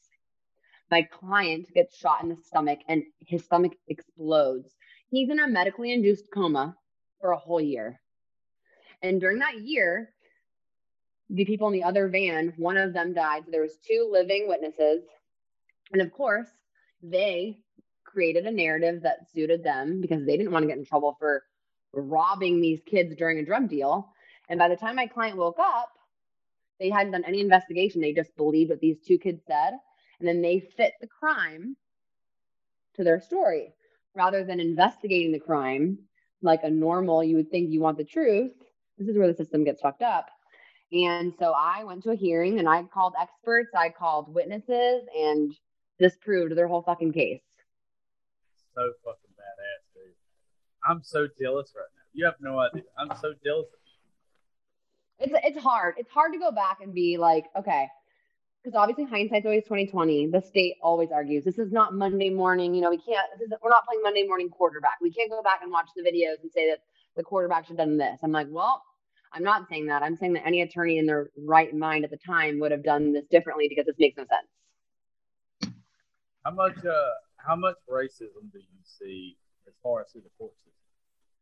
[0.91, 4.75] My client gets shot in the stomach and his stomach explodes.
[5.09, 6.75] He's in a medically induced coma
[7.19, 7.99] for a whole year.
[9.01, 10.09] And during that year,
[11.29, 13.43] the people in the other van, one of them died.
[13.45, 15.03] So there was two living witnesses.
[15.91, 16.47] And of course,
[17.01, 17.59] they
[18.03, 21.43] created a narrative that suited them because they didn't want to get in trouble for
[21.93, 24.09] robbing these kids during a drug deal.
[24.49, 25.89] And by the time my client woke up,
[26.79, 28.01] they hadn't done any investigation.
[28.01, 29.73] They just believed what these two kids said.
[30.19, 31.75] And then they fit the crime
[32.95, 33.73] to their story
[34.15, 35.99] rather than investigating the crime
[36.41, 38.53] like a normal, you would think you want the truth.
[38.97, 40.29] This is where the system gets fucked up.
[40.91, 45.53] And so I went to a hearing and I called experts, I called witnesses, and
[45.99, 47.41] disproved their whole fucking case.
[48.75, 50.13] So fucking badass, dude.
[50.87, 52.03] I'm so jealous right now.
[52.13, 52.83] You have no idea.
[52.97, 53.65] I'm so jealous.
[55.17, 55.95] It's it's hard.
[55.97, 57.87] It's hard to go back and be like, okay,
[58.65, 60.27] because obviously hindsight's always 2020.
[60.27, 62.73] The state always argues this is not Monday morning.
[62.73, 63.27] You know, we can't.
[63.37, 64.97] This is, we're not playing Monday morning quarterback.
[65.01, 66.79] We can't go back and watch the videos and say that
[67.15, 68.19] the quarterback should have done this.
[68.23, 68.81] I'm like, well,
[69.31, 70.01] I'm not saying that.
[70.01, 73.13] I'm saying that any attorney in their right mind at the time would have done
[73.13, 75.73] this differently because this makes no sense.
[76.43, 76.83] How much?
[76.83, 79.37] Uh, how much racism do you see
[79.67, 80.73] as far as through the court system?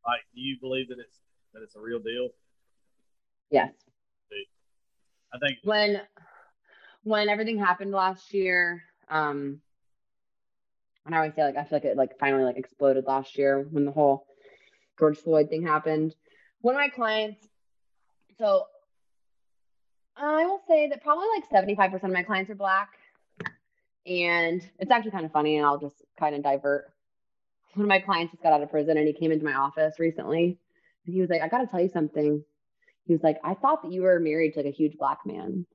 [0.05, 1.19] Like, do you believe that it's
[1.53, 2.30] that it's a real deal?
[3.49, 3.71] Yes.
[5.34, 5.99] I think when
[7.04, 9.60] when everything happened last year, um,
[11.06, 13.66] and I always say like I feel like it like finally like exploded last year
[13.72, 14.26] when the whole
[14.97, 16.16] George Floyd thing happened.
[16.62, 17.45] One of my clients,
[18.38, 18.66] so
[20.16, 22.89] I will say that probably like 75% of my clients are black.
[24.06, 26.91] And it's actually kind of funny, and I'll just kind of divert.
[27.74, 29.95] One of my clients just got out of prison and he came into my office
[29.97, 30.60] recently
[31.06, 32.43] and he was like, I gotta tell you something.
[33.06, 35.66] He was like, I thought that you were married to like a huge black man.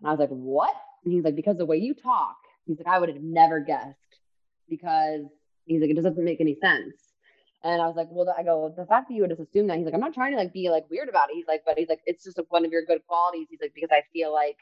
[0.00, 0.74] And I was like, what?
[1.04, 2.36] And he's like, because the way you talk,
[2.66, 3.96] he's like, I would have never guessed
[4.68, 5.22] because
[5.64, 6.94] he's like, it doesn't make any sense.
[7.62, 9.76] And I was like, well, I go, the fact that you would just assume that,
[9.76, 11.34] he's like, I'm not trying to like be like weird about it.
[11.34, 13.48] He's like, but he's like, it's just like, one of your good qualities.
[13.50, 14.56] He's like, because I feel like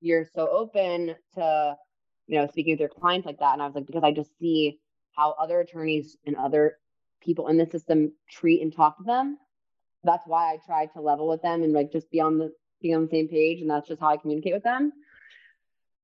[0.00, 1.76] you're so open to,
[2.26, 3.52] you know, speaking with your clients like that.
[3.52, 4.80] And I was like, because I just see
[5.14, 6.76] how other attorneys and other
[7.20, 9.36] people in the system treat and talk to them.
[10.04, 12.94] That's why I try to level with them and like just be on the being
[12.94, 14.92] on the same page, and that's just how I communicate with them.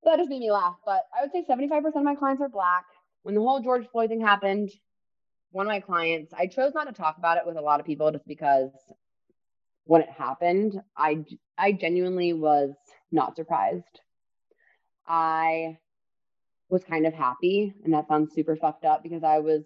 [0.04, 0.76] That just made me laugh.
[0.84, 2.84] But I would say 75% of my clients are black.
[3.22, 4.70] When the whole George Floyd thing happened,
[5.50, 7.86] one of my clients, I chose not to talk about it with a lot of
[7.86, 8.70] people just because
[9.84, 11.24] when it happened, I
[11.56, 12.74] I genuinely was
[13.12, 14.00] not surprised.
[15.06, 15.78] I
[16.68, 19.64] was kind of happy, and that sounds super fucked up because I was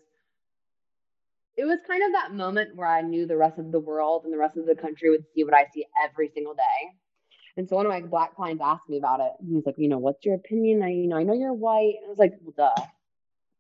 [1.59, 4.33] it was kind of that moment where I knew the rest of the world and
[4.33, 6.93] the rest of the country would see what I see every single day.
[7.57, 9.33] And so one of my black clients asked me about it.
[9.45, 10.85] He was like, you know, what's your opinion?
[10.85, 11.95] I, you know, I know you're white.
[12.07, 12.83] I was like, well, duh.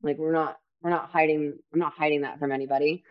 [0.01, 1.59] Like we're not, we're not hiding.
[1.72, 3.03] I'm not hiding that from anybody.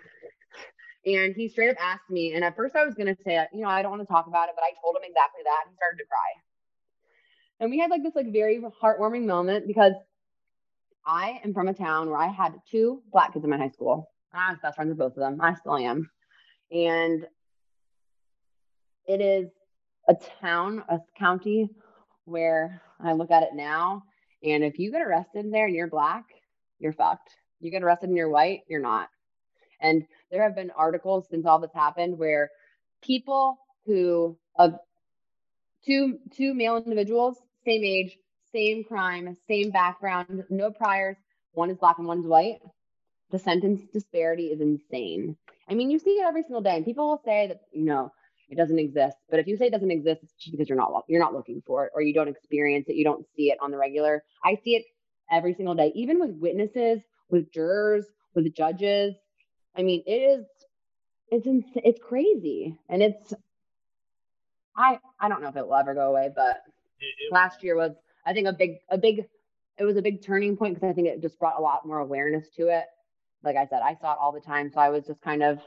[1.05, 3.67] And he straight up asked me, and at first I was gonna say, you know,
[3.67, 5.63] I don't want to talk about it, but I told him exactly that.
[5.65, 6.41] And he started to cry.
[7.59, 9.93] And we had like this like very heartwarming moment because
[11.05, 14.09] I am from a town where I had two black kids in my high school.
[14.33, 15.39] I was best friends with both of them.
[15.41, 16.09] I still am.
[16.71, 17.25] And
[19.07, 19.49] it is
[20.07, 21.69] a town, a county
[22.25, 24.03] where I look at it now.
[24.43, 26.25] And if you get arrested there and you're black,
[26.79, 27.29] you're fucked.
[27.59, 29.09] You get arrested and you're white, you're not.
[29.79, 32.49] And there have been articles since all this happened where
[33.01, 34.75] people who of
[35.85, 38.17] two two male individuals, same age,
[38.51, 41.17] same crime, same background, no priors,
[41.53, 42.59] one is black and one's white,
[43.31, 45.35] the sentence disparity is insane.
[45.69, 48.11] I mean, you see it every single day, and people will say that you know
[48.49, 49.17] it doesn't exist.
[49.29, 51.61] But if you say it doesn't exist, it's just because you're not you're not looking
[51.65, 54.23] for it, or you don't experience it, you don't see it on the regular.
[54.43, 54.85] I see it
[55.31, 59.15] every single day, even with witnesses, with jurors, with judges.
[59.75, 60.45] I mean, it is
[61.29, 63.33] it's ins- it's crazy, and it's
[64.75, 66.61] I I don't know if it will ever go away, but
[66.99, 67.91] it, it, last year was
[68.25, 69.25] I think a big a big
[69.77, 71.99] it was a big turning point because I think it just brought a lot more
[71.99, 72.85] awareness to it
[73.43, 74.71] like I said, I saw it all the time.
[74.73, 75.59] So I was just kind of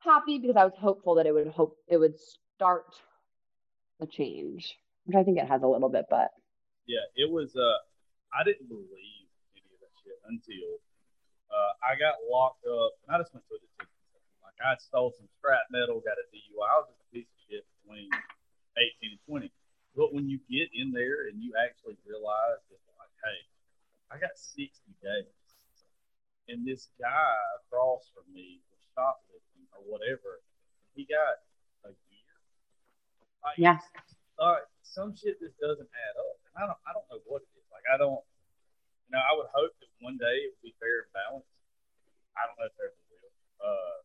[0.00, 2.94] happy because I was hopeful that it would hope it would start
[4.00, 6.30] a change, which I think it has a little bit, but
[6.86, 7.78] yeah, it was uh
[8.34, 10.80] I didn't believe any of that shit until
[11.52, 14.32] uh, I got locked up and I just went to a detention center.
[14.40, 16.64] Like I stole some scrap metal, got a DUI.
[16.64, 18.08] I was just a piece of shit between
[18.80, 19.52] eighteen and twenty.
[19.92, 23.38] But when you get in there and you actually realize that like, hey,
[24.08, 25.28] I got sixty days
[26.48, 30.42] and this guy across from me was shoplifting or whatever.
[30.94, 31.42] He got
[31.86, 32.34] a year.
[33.44, 33.78] Like, yeah.
[34.38, 36.36] Uh, some shit just doesn't add up.
[36.50, 37.66] And I don't I don't know what it is.
[37.70, 38.22] Like I don't
[39.06, 41.52] you know, I would hope that one day it would be fair and balanced.
[42.34, 43.32] I don't know if there's a will.
[43.60, 43.98] Uh,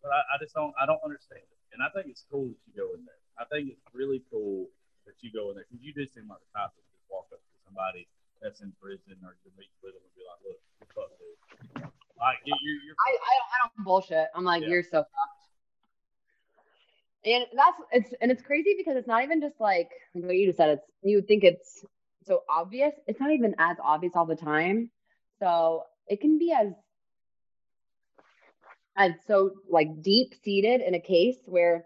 [0.00, 1.60] but I, I just don't I don't understand it.
[1.72, 3.22] And I think it's cool that you go in there.
[3.40, 4.68] I think it's really cool
[5.08, 7.30] that you go in there because you do seem like the type that just walk
[7.32, 8.08] up to somebody
[8.42, 10.60] that's in prison or you meet with them and be like, look,
[10.94, 11.90] fuck this.
[12.18, 14.26] Like you, you, you're I, I, don't, I don't bullshit.
[14.34, 14.68] I'm like, Yeah.
[14.68, 15.42] you're so fucked.
[17.24, 20.46] And that's it's and it's crazy because it's not even just like like what you
[20.46, 20.70] just said.
[20.70, 21.84] It's you would think it's
[22.24, 22.92] so obvious.
[23.06, 24.90] It's not even as obvious all the time.
[25.38, 26.72] So it can be as
[28.96, 31.84] as so like deep seated in a case where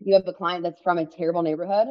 [0.00, 1.88] you have a client that's from a terrible neighborhood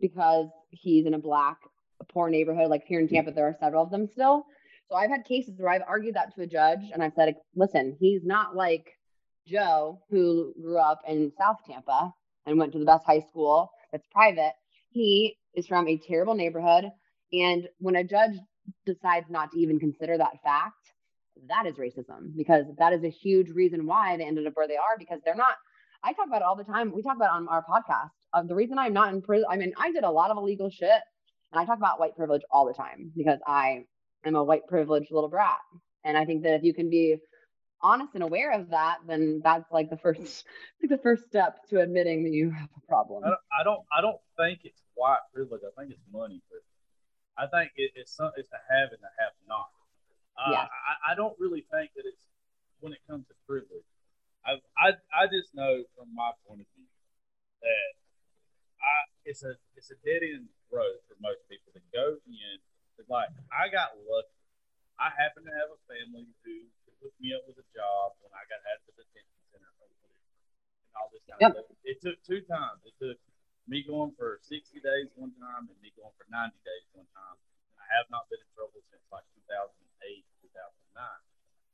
[0.00, 1.58] because he's in a black
[2.04, 4.44] poor neighborhood like here in tampa there are several of them still
[4.88, 7.96] so i've had cases where i've argued that to a judge and i've said listen
[7.98, 8.86] he's not like
[9.46, 12.12] joe who grew up in south tampa
[12.46, 14.52] and went to the best high school that's private
[14.90, 16.90] he is from a terrible neighborhood
[17.32, 18.36] and when a judge
[18.84, 20.74] decides not to even consider that fact
[21.48, 24.76] that is racism because that is a huge reason why they ended up where they
[24.76, 25.56] are because they're not
[26.06, 26.92] I talk about it all the time.
[26.94, 28.10] We talk about on our podcast.
[28.32, 30.70] Uh, the reason I'm not in prison, I mean, I did a lot of illegal
[30.70, 31.00] shit,
[31.56, 33.86] and I talk about white privilege all the time because I
[34.26, 35.56] am a white privileged little brat.
[36.04, 37.16] And I think that if you can be
[37.80, 40.44] honest and aware of that, then that's like the first,
[40.82, 43.24] like the first step to admitting that you have a problem.
[43.24, 45.62] I don't, I don't, I don't think it's white privilege.
[45.64, 46.68] I think it's money privilege.
[47.38, 49.72] I think it, it's some, it's a have and a have not.
[50.36, 50.68] Uh, Yes.
[50.68, 52.28] I, I don't really think that it's
[52.80, 53.88] when it comes to privilege.
[54.44, 56.84] I, I, I just know from my point of view
[57.62, 57.96] that
[58.86, 62.56] I, it's a, it's a dead end road for most people to go in.
[62.96, 64.32] It's like I got lucky.
[64.96, 66.54] I happen to have a family who
[67.04, 69.92] hooked me up with a job when I got out of the detention center and
[70.96, 71.52] all this kind Yep.
[71.52, 71.76] of stuff.
[71.84, 72.80] It took two times.
[72.88, 73.20] It took
[73.68, 77.36] me going for 60 days one time and me going for 90 days one time.
[77.68, 81.04] And I have not been in trouble since like 2008, 2009.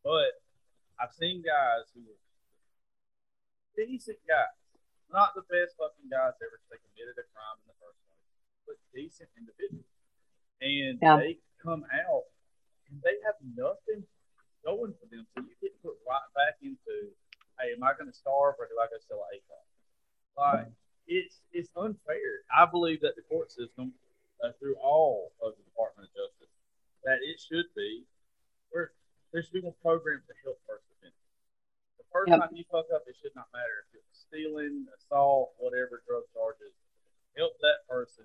[0.03, 0.43] But
[0.99, 2.19] I've seen guys who were
[3.79, 4.59] decent guys,
[5.13, 8.27] not the best fucking guys ever they committed a crime in the first place,
[8.67, 9.87] but decent individuals.
[10.61, 11.17] And Yeah.
[11.21, 12.25] they come out
[12.89, 14.07] and they have nothing
[14.65, 15.27] going for them.
[15.35, 17.13] So you get put right back into,
[17.59, 19.65] hey, am I going to starve or do I go sell an ACON?
[20.37, 20.73] Like,
[21.07, 22.47] it's it's unfair.
[22.51, 23.93] I believe that the court system,
[24.43, 26.55] uh, through all of the Department of Justice,
[27.05, 28.07] that it should be
[28.71, 28.93] where
[29.33, 31.19] there should be more programs to help first offenders.
[31.99, 32.39] The first Yep.
[32.41, 36.73] time you fuck up, it should not matter if it's stealing, assault, whatever drug charges.
[37.37, 38.25] Help that person.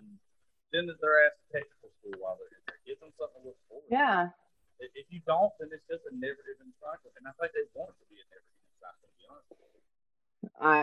[0.71, 2.79] Send their ass to technical school while they're in there.
[2.87, 3.91] Give them something to look forward to.
[3.91, 4.31] yeah.
[4.79, 7.11] If if you don't, then it's just a never ending cycle.
[7.19, 9.51] And I think they want it to be a never ending cycle, to be honest.
[10.59, 10.77] I,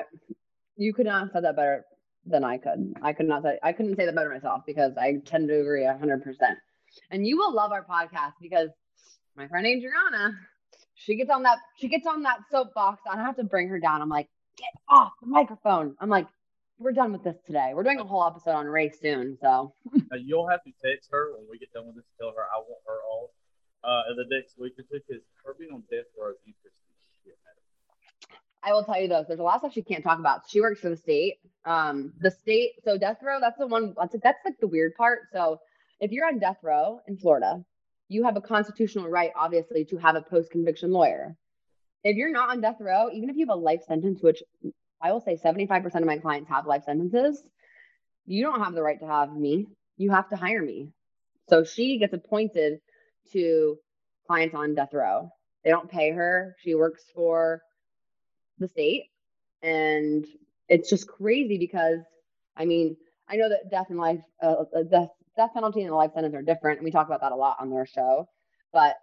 [0.77, 1.85] you could not have said that better
[2.27, 2.95] than I could.
[3.03, 5.85] I could not say I couldn't say that better myself because I tend to agree
[5.85, 6.59] hundred percent.
[7.11, 8.71] And you will love our podcast because
[9.37, 10.33] my friend Adriana,
[10.95, 13.03] she gets on that she gets on that soapbox.
[13.11, 14.01] I have to bring her down.
[14.03, 15.97] I'm like, get off the microphone.
[16.01, 16.27] I'm like,
[16.79, 17.73] we're done with this today.
[17.75, 19.39] We're doing a whole episode on race soon.
[19.41, 22.05] So Now, you'll have to text her when we get done with this.
[22.19, 23.29] Tell her I want her on
[23.85, 27.31] uh, in the next week or two because her being on death row interests the
[27.31, 28.37] shit out of me.
[28.63, 30.43] I will tell you though, There's a lot of stuff she can't talk about.
[30.49, 31.37] She works for the state.
[31.65, 32.73] Um, the state.
[32.85, 33.39] So death row.
[33.41, 33.95] That's the one.
[33.99, 35.21] That's that's like the weird part.
[35.33, 35.61] So
[36.01, 37.65] if you're on death row in Florida,
[38.09, 41.37] you have a constitutional right, obviously, to have a post conviction lawyer.
[42.05, 44.43] If you're not on death row, even if you have a life sentence, which
[45.01, 47.43] I will say 75% of my clients have life sentences,
[48.27, 49.67] you don't have the right to have me.
[49.97, 50.91] You have to hire me.
[51.49, 52.81] So she gets appointed
[53.33, 53.79] to
[54.27, 55.31] clients on death row.
[55.65, 56.57] They don't pay her.
[56.61, 57.63] She works for
[58.59, 59.05] the state.
[59.63, 60.27] And
[60.69, 62.01] it's just crazy because,
[62.57, 62.97] I mean,
[63.29, 66.35] I know that death and life, uh, uh, death, death penalty and the life sentence
[66.35, 66.79] are different.
[66.79, 68.29] And we talk about that a lot on their show.
[68.73, 68.97] But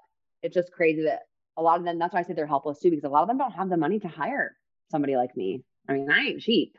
[0.44, 1.22] it's just crazy that
[1.62, 3.30] a lot of them, that's why I say they're helpless too, because a lot of
[3.30, 4.58] them don't have the money to hire
[4.90, 5.64] somebody like me.
[5.88, 6.76] I mean, I ain't cheap.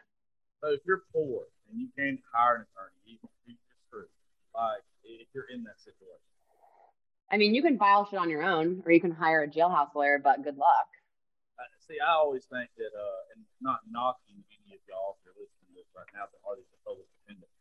[0.61, 3.57] So if you're poor and you can't hire an attorney, you, you're
[3.87, 4.11] screwed.
[4.55, 6.19] Like if you're in that situation.
[7.31, 9.95] I mean, you can file shit on your own or you can hire a jailhouse
[9.95, 10.91] lawyer, but good luck.
[11.59, 15.39] Uh, see, I always think that, uh, and not knocking any of y'all if you're
[15.39, 17.55] listening to this right now that are these public defendants,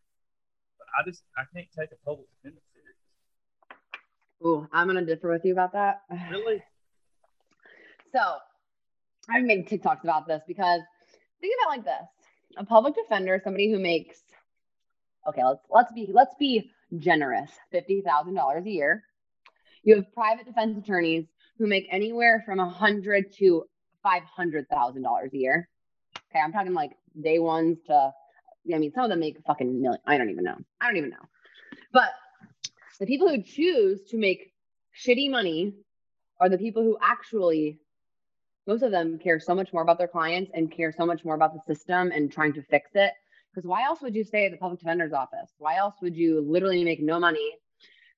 [0.81, 2.99] but I just I can't take a public defendant serious.
[4.43, 6.01] Ooh, I'm going to differ with you about that.
[6.33, 6.63] Really?
[8.11, 8.19] So
[9.29, 10.81] I've made TikToks about this because
[11.39, 12.07] think about like this:
[12.57, 14.21] a public defender, somebody who makes
[15.27, 19.03] okay, let's let's be let's be generous, fifty thousand dollars a year.
[19.83, 21.25] You have private defense attorneys
[21.57, 23.65] who make anywhere from a hundred to
[24.03, 25.69] five hundred thousand dollars a year.
[26.29, 28.13] Okay, I'm talking like day ones to
[28.73, 29.99] I mean, some of them make fucking million.
[30.05, 30.57] I don't even know.
[30.79, 31.25] I don't even know.
[31.91, 32.09] But
[32.99, 34.53] the people who choose to make
[34.95, 35.73] shitty money
[36.39, 37.79] are the people who actually
[38.71, 41.35] most of them care so much more about their clients and care so much more
[41.35, 43.11] about the system and trying to fix it.
[43.53, 45.49] Because why else would you stay at the public defender's office?
[45.57, 47.51] Why else would you literally make no money?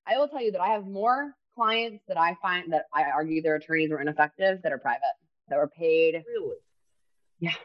[0.06, 3.42] I will tell you that I have more clients that I find that I argue
[3.42, 5.02] their attorneys were ineffective that are private,
[5.50, 6.24] that were paid.
[6.28, 6.58] Really?
[7.40, 7.56] Yeah.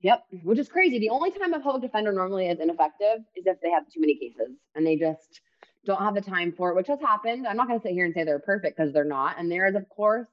[0.00, 0.98] Yep, which is crazy.
[0.98, 4.16] The only time a public defender normally is ineffective is if they have too many
[4.16, 5.40] cases and they just
[5.86, 7.46] don't have the time for it, which has happened.
[7.46, 9.38] I'm not going to sit here and say they're perfect because they're not.
[9.38, 10.26] And there is, of course,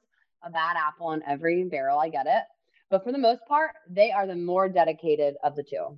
[0.44, 2.00] a bad apple in every barrel.
[2.00, 2.44] I get it.
[2.90, 5.98] But for the most part, they are the more dedicated of the two.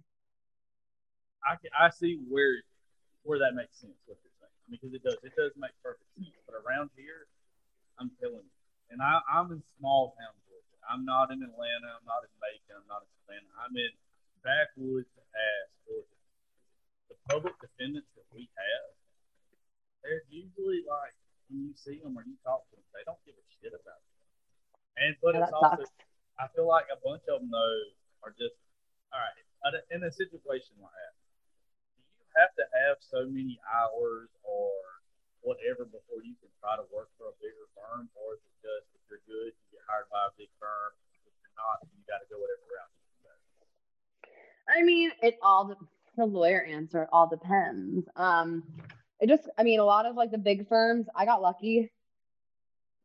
[1.44, 2.62] I, I see where
[3.24, 3.96] where that makes sense.
[4.06, 5.18] What you're saying, because it does.
[5.24, 6.36] It does make perfect sense.
[6.46, 7.28] But around here,
[8.00, 8.56] I'm telling you,
[8.92, 10.78] and I, I'm in small town Georgia.
[10.86, 11.90] I'm not in Atlanta.
[11.98, 12.78] I'm not in Macon.
[12.84, 13.54] I'm not in Savannah.
[13.58, 13.92] I'm in
[14.44, 16.20] backwoods ass Georgia.
[17.10, 18.92] The public defendants that we have,
[20.04, 21.16] they're usually like
[21.50, 24.00] when you see them or you talk to them, they don't give a shit about
[24.04, 24.13] you.
[24.98, 25.92] And but Yeah, it's also, sucks.
[26.38, 27.80] I feel like a bunch of them though
[28.22, 28.58] are just
[29.14, 29.38] all right.
[29.96, 31.16] In a situation like that,
[31.96, 34.76] do you have to have so many hours or
[35.40, 38.92] whatever before you can try to work for a bigger firm, or is it just
[38.92, 40.92] if you're good, you get hired by a big firm?
[41.24, 43.36] If you're not, you got to go whatever route you can go.
[44.68, 45.88] I mean, it all de-
[46.18, 47.04] the lawyer answer.
[47.04, 48.04] It all depends.
[48.20, 48.68] Um,
[49.22, 51.08] it just, I mean, a lot of like the big firms.
[51.16, 51.93] I got lucky.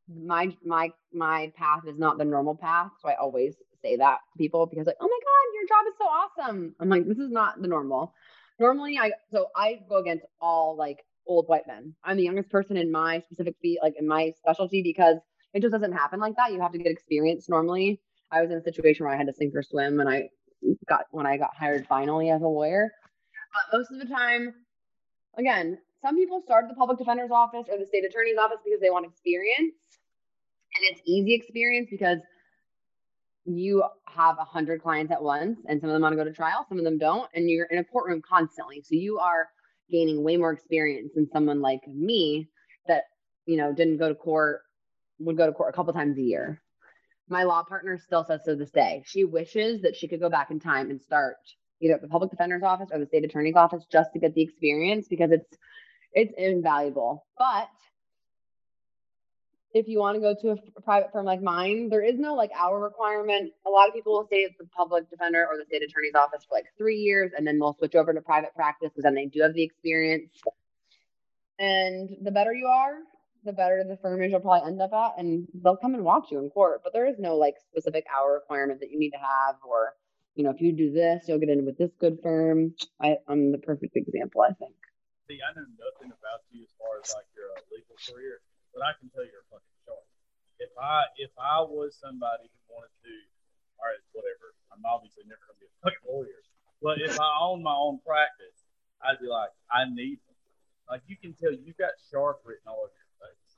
[0.09, 4.39] My my my path is not the normal path, so I always say that to
[4.39, 6.75] people because like, oh my god, your job is so awesome.
[6.81, 8.15] I'm like, this is not the normal.
[8.59, 11.95] Normally, I so I go against all like old white men.
[12.05, 15.19] I'm the youngest person in my specific like in my specialty, because
[15.55, 16.53] it just doesn't happen like that.
[16.53, 17.49] You have to get experience.
[17.49, 18.01] Normally,
[18.31, 20.31] I was in a situation where I had to sink or swim, and I
[20.89, 22.91] got when I got hired finally as a lawyer.
[23.71, 24.55] But most of the time,
[25.37, 28.81] again, some people start at the public defender's office or the state attorney's office because
[28.81, 29.75] they want experience.
[30.77, 32.19] And it's easy experience because
[33.45, 36.33] you have a hundred clients at once and some of them want to go to
[36.33, 38.83] trial, some of them don't, and you're in a courtroom constantly.
[38.83, 39.49] So you are
[39.91, 42.49] gaining way more experience than someone like me
[42.87, 43.05] that,
[43.47, 44.61] you know, didn't go to court,
[45.19, 46.63] would go to court a couple times a year
[47.29, 50.51] my law partner still says to this day she wishes that she could go back
[50.51, 51.37] in time and start
[51.81, 54.43] either at the public defender's office or the state attorney's office just to get the
[54.43, 55.57] experience because it's
[56.13, 57.27] it's invaluable.
[57.37, 57.69] But
[59.75, 62.51] if you want to go to a private firm like mine there is no like
[62.59, 63.53] hour requirement.
[63.67, 66.45] A lot of people will stay at the public defender or the state attorney's office
[66.49, 69.27] for like three years and then they'll switch over to private practice because then they
[69.27, 70.31] do have the experience.
[71.59, 72.99] And the better you are
[73.45, 76.27] the better the firm is you'll probably end up at and they'll come and watch
[76.31, 76.81] you in court.
[76.83, 79.95] But there is no like specific hour requirement that you need to have or
[80.35, 82.75] you know if you do this you'll get in with this good firm.
[83.03, 84.75] I, i'm the perfect example i think
[85.29, 88.41] See, I know nothing about you as far as like your uh, legal career,
[88.73, 90.09] but I can tell you're fucking sharp.
[90.57, 93.13] If I if I was somebody who wanted to,
[93.77, 94.57] all right, whatever.
[94.73, 96.41] I'm obviously never gonna be a fucking lawyer,
[96.81, 98.57] but if I owned my own practice,
[99.05, 100.41] I'd be like, I need them.
[100.89, 103.53] Like you can tell, you got sharp written all over your face.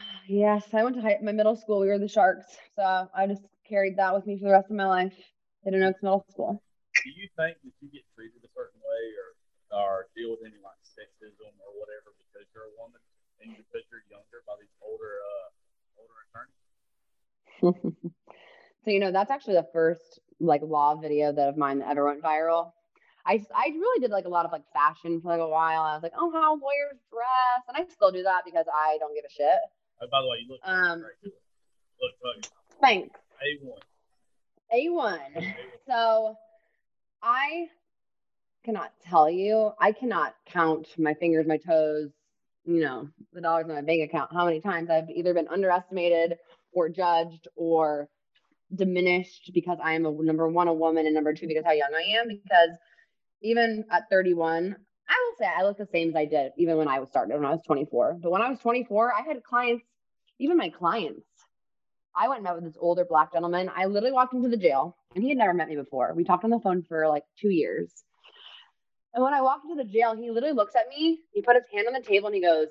[0.32, 3.44] yes i went to high, my middle school we were the sharks so i just
[3.68, 5.12] carried that with me for the rest of my life
[5.60, 6.56] didn't know it's middle school
[7.04, 9.35] Do you think that you get treated a certain way, or
[9.76, 13.00] or deal with any like sexism or whatever because you're a woman
[13.44, 15.48] and because you're younger by these older uh
[16.00, 16.60] older attorneys?
[18.84, 22.06] so you know that's actually the first like law video that of mine that ever
[22.06, 22.72] went viral
[23.26, 25.94] I, I really did like a lot of like fashion for like a while i
[25.94, 29.24] was like oh how lawyers dress and i still do that because i don't give
[29.28, 29.60] a shit
[29.98, 31.14] Oh, by the way, you look Um, great.
[31.24, 31.30] too.
[32.02, 32.36] Look,
[32.82, 33.80] thanks A one.
[35.40, 35.54] a1
[35.88, 36.36] so
[37.22, 37.66] i
[38.66, 42.10] cannot tell you i cannot count my fingers my toes
[42.64, 46.36] you know the dollars in my bank account how many times i've either been underestimated
[46.72, 48.08] or judged or
[48.74, 51.90] diminished because I am a number one a woman and number two because how young
[51.94, 52.28] I am.
[52.28, 52.76] Because
[53.42, 54.76] even at 31,
[55.08, 57.34] I will say I look the same as I did even when I was started
[57.34, 58.18] when I was 24.
[58.22, 59.84] But when I was 24, I had clients,
[60.38, 61.26] even my clients.
[62.18, 63.70] I went and met with this older black gentleman.
[63.74, 66.14] I literally walked into the jail and he had never met me before.
[66.14, 67.92] We talked on the phone for like two years.
[69.16, 71.64] And when I walked into the jail, he literally looks at me, he put his
[71.72, 72.68] hand on the table and he goes,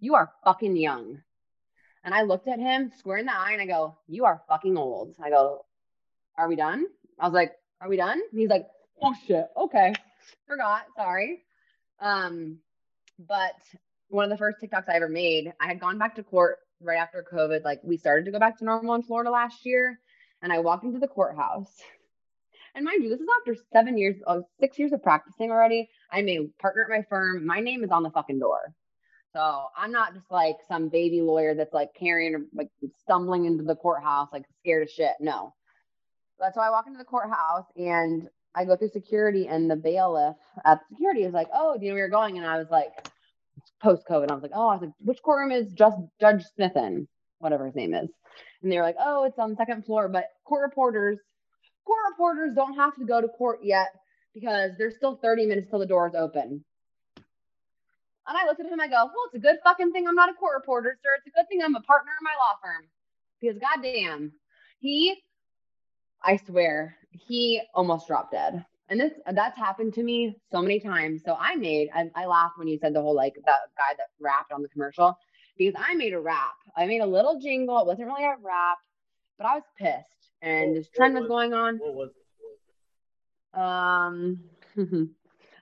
[0.00, 1.18] You are fucking young.
[2.02, 4.78] And I looked at him square in the eye and I go, You are fucking
[4.78, 5.14] old.
[5.22, 5.66] I go,
[6.38, 6.86] Are we done?
[7.20, 8.18] I was like, Are we done?
[8.18, 8.66] And he's like,
[9.02, 9.46] Oh shit.
[9.58, 9.92] Okay.
[10.46, 10.86] Forgot.
[10.96, 11.42] Sorry.
[12.00, 12.60] Um,
[13.18, 13.52] but
[14.08, 16.96] one of the first TikToks I ever made, I had gone back to court right
[16.96, 17.62] after COVID.
[17.62, 20.00] Like we started to go back to normal in Florida last year.
[20.40, 21.68] And I walked into the courthouse.
[22.74, 25.88] And mind you, this is after seven years, oh, six years of practicing already.
[26.10, 27.46] I'm a partner at my firm.
[27.46, 28.74] My name is on the fucking door.
[29.32, 32.68] So I'm not just like some baby lawyer that's like carrying, or like
[33.00, 35.12] stumbling into the courthouse, like scared of shit.
[35.20, 35.54] No.
[36.38, 40.36] That's why I walk into the courthouse and I go through security, and the bailiff
[40.64, 42.92] at security is like, "Oh, do you know where you're going?" And I was like,
[43.82, 44.30] post COVID.
[44.30, 47.06] I was like, oh, I was like, which courtroom is just Judge Smith in?
[47.38, 48.08] Whatever his name is.
[48.62, 50.08] And they were like, oh, it's on the second floor.
[50.08, 51.18] But court reporters,
[51.84, 53.88] court reporters don't have to go to court yet
[54.34, 56.64] because there's still 30 minutes till the doors open.
[58.26, 60.30] And I looked at him, I go, well, it's a good fucking thing I'm not
[60.30, 61.10] a court reporter, sir.
[61.18, 62.88] It's a good thing I'm a partner in my law firm.
[63.40, 64.32] Because goddamn,
[64.80, 65.14] he,
[66.22, 68.64] I swear, he almost dropped dead.
[68.88, 71.22] And this that's happened to me so many times.
[71.24, 74.08] So I made I, I laughed when you said the whole like that guy that
[74.20, 75.16] rapped on the commercial
[75.56, 76.52] because I made a rap.
[76.76, 77.78] I made a little jingle.
[77.80, 78.78] It wasn't really a rap,
[79.38, 80.23] but I was pissed.
[80.44, 81.78] And what, this trend was, was, going on.
[81.78, 83.58] What was it?
[83.58, 84.40] Um,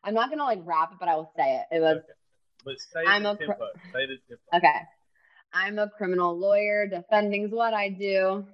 [0.05, 1.77] I'm not gonna like wrap it, but I will say it.
[1.77, 1.99] It was.
[1.99, 2.07] Okay.
[2.65, 3.69] But say I'm a tempo.
[3.93, 4.43] Say the tempo.
[4.57, 4.81] Okay.
[5.53, 6.89] I'm a criminal lawyer.
[6.89, 8.45] Defending's what I do.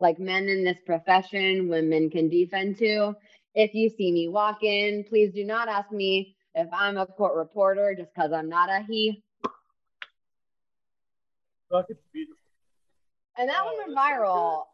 [0.00, 3.14] Like men in this profession, women can defend too.
[3.54, 7.34] If you see me walk in, please do not ask me if I'm a court
[7.34, 9.22] reporter just because I'm not a he.
[13.38, 14.64] And that one went viral.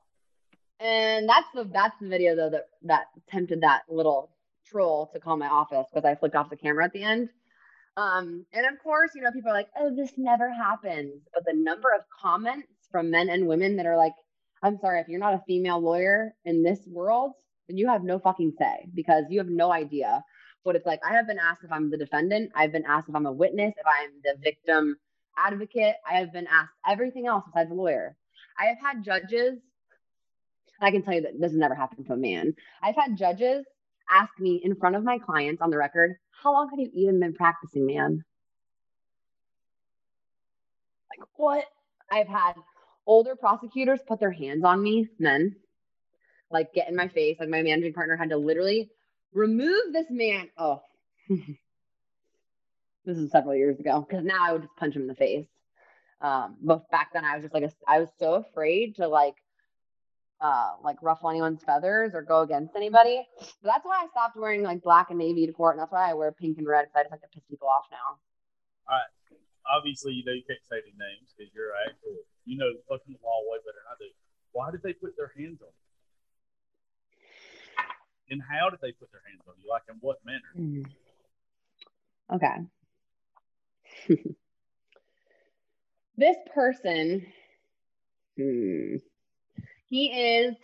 [0.83, 4.31] And that's the that's the video though that that tempted that little
[4.67, 7.29] troll to call my office because I flicked off the camera at the end.
[7.97, 11.23] Um, and of course, you know, people are like, oh, this never happens.
[11.35, 14.15] But the number of comments from men and women that are like,
[14.63, 17.35] I'm sorry, if you're not a female lawyer in this world,
[17.69, 20.25] then you have no fucking say because you have no idea
[20.63, 21.01] what it's like.
[21.09, 22.51] I have been asked if I'm the defendant.
[22.57, 24.97] I've been asked if I'm a witness, if I'm the victim
[25.37, 25.97] advocate.
[26.09, 28.17] I have been asked everything else besides a lawyer.
[28.59, 29.59] I have had judges,
[30.81, 32.55] I can tell you that this has never happened to a man.
[32.83, 33.65] I've had judges
[34.11, 37.21] ask me in front of my clients on the record, how long have you even
[37.21, 38.25] been practicing, man?
[41.11, 41.65] Like, what?
[42.11, 42.55] I've had
[43.07, 45.57] older prosecutors put their hands on me, men,
[46.51, 47.39] like get in my face.
[47.41, 48.91] Like my managing partner had to literally
[49.33, 50.49] remove this man.
[50.59, 50.83] Oh,
[51.29, 55.47] this is several years ago because now I would just punch him in the face.
[56.21, 59.35] Um, but back then I was just like, a, I was so afraid to like,
[60.43, 63.27] uh, like ruffle anyone's feathers or go against anybody.
[63.39, 66.11] But that's why I stopped wearing like black and navy to court, and that's why
[66.11, 68.19] I wear pink and red because I just like to piss people off now.
[68.91, 69.39] All right.
[69.71, 72.19] Obviously, you know you can't say any names because you're actual.
[72.45, 74.11] You know fucking the law way better than I do.
[74.51, 75.87] Why did they put their hands on you?
[78.35, 79.71] And how did they put their hands on you?
[79.71, 80.51] Like in what manner?
[80.59, 80.91] Mm.
[82.35, 82.57] Okay.
[86.17, 87.27] this person,
[88.37, 88.97] hmm,
[89.93, 90.55] he is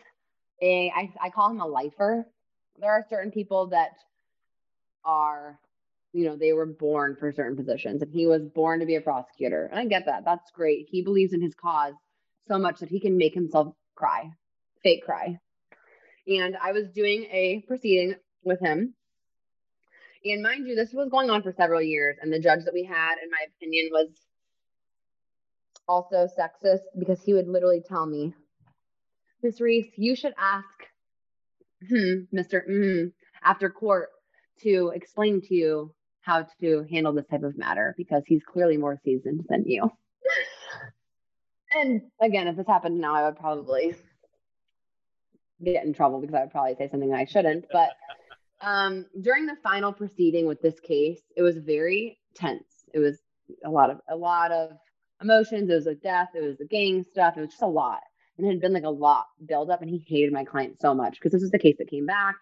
[0.62, 2.26] a, I, I call him a lifer.
[2.80, 3.90] There are certain people that
[5.04, 5.58] are,
[6.14, 9.02] you know, they were born for certain positions and he was born to be a
[9.02, 9.66] prosecutor.
[9.66, 10.24] And I get that.
[10.24, 10.88] That's great.
[10.90, 11.92] He believes in his cause
[12.46, 14.30] so much that he can make himself cry,
[14.82, 15.38] fake cry.
[16.26, 18.14] And I was doing a proceeding
[18.44, 18.94] with him
[20.24, 22.16] and mind you, this was going on for several years.
[22.20, 24.08] And the judge that we had, in my opinion, was
[25.86, 28.34] also sexist because he would literally tell me,
[29.42, 30.66] Miss Reese, you should ask
[31.88, 32.68] hmm, Mr.
[32.68, 33.12] Mm,
[33.42, 34.08] after court
[34.62, 38.98] to explain to you how to handle this type of matter because he's clearly more
[39.04, 39.90] seasoned than you.
[41.72, 43.94] and again, if this happened now, I would probably
[45.64, 47.66] get in trouble because I would probably say something I shouldn't.
[47.72, 47.90] But
[48.60, 52.84] um, during the final proceeding with this case, it was very tense.
[52.92, 53.18] It was
[53.64, 54.72] a lot of a lot of
[55.22, 55.70] emotions.
[55.70, 56.28] It was a death.
[56.34, 57.36] It was the gang stuff.
[57.36, 58.00] It was just a lot,
[58.38, 59.82] and it had been like a lot build up.
[59.82, 62.36] And he hated my client so much because this is the case that came back.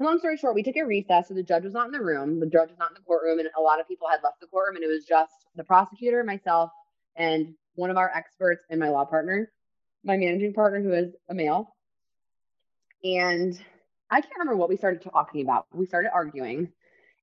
[0.00, 2.40] Long story short, we took a recess, so the judge was not in the room.
[2.40, 4.48] The judge was not in the courtroom, and a lot of people had left the
[4.48, 6.70] courtroom, and it was just the prosecutor, myself,
[7.14, 9.52] and one of our experts and my law partner,
[10.02, 11.76] my managing partner, who is a male.
[13.04, 13.54] And
[14.10, 15.66] I can't remember what we started talking about.
[15.72, 16.72] We started arguing,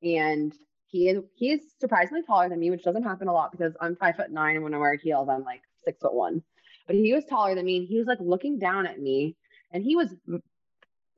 [0.01, 0.53] and
[0.87, 3.95] he is he is surprisingly taller than me, which doesn't happen a lot because I'm
[3.95, 6.43] five foot nine, and when I wear heels, I'm like six foot one.
[6.89, 9.35] But he was taller than me, and he was like looking down at me,
[9.71, 10.11] and he was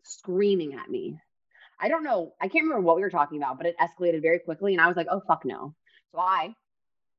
[0.04, 1.18] screaming at me.
[1.80, 2.34] I don't know.
[2.42, 4.88] I can't remember what we were talking about, but it escalated very quickly, and I
[4.88, 5.74] was like, "Oh fuck no!"
[6.12, 6.54] So I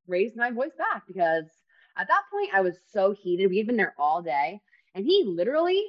[0.05, 1.45] raised my voice back because
[1.97, 3.49] at that point I was so heated.
[3.49, 4.61] We had been there all day,
[4.93, 5.83] and he literally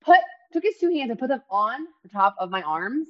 [0.00, 0.20] put
[0.54, 3.08] took his two hands and put them on the top of my arms.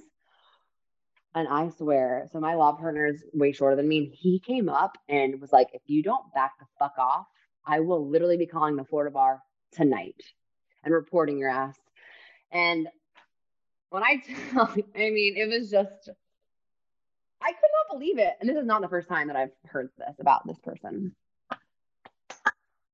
[1.36, 3.98] And I swear, so my law partner is way shorter than me.
[3.98, 7.26] And he came up and was like, if you don't back the fuck off,
[7.66, 9.42] I will literally be calling the Florida bar
[9.72, 10.20] tonight
[10.84, 11.76] and reporting your ass.
[12.52, 12.88] And
[13.90, 16.10] when I tell you, I mean, it was just,
[17.42, 18.34] I could not believe it.
[18.40, 21.14] And this is not the first time that I've heard this about this person.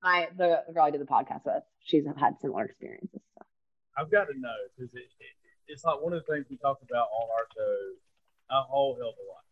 [0.02, 3.20] I, the girl I did the podcast with, she's had similar experiences.
[3.36, 3.44] So.
[3.98, 5.34] I've got to know because it, it,
[5.66, 7.96] it's like one of the things we talk about on our show
[8.50, 9.42] a whole hell of a lot.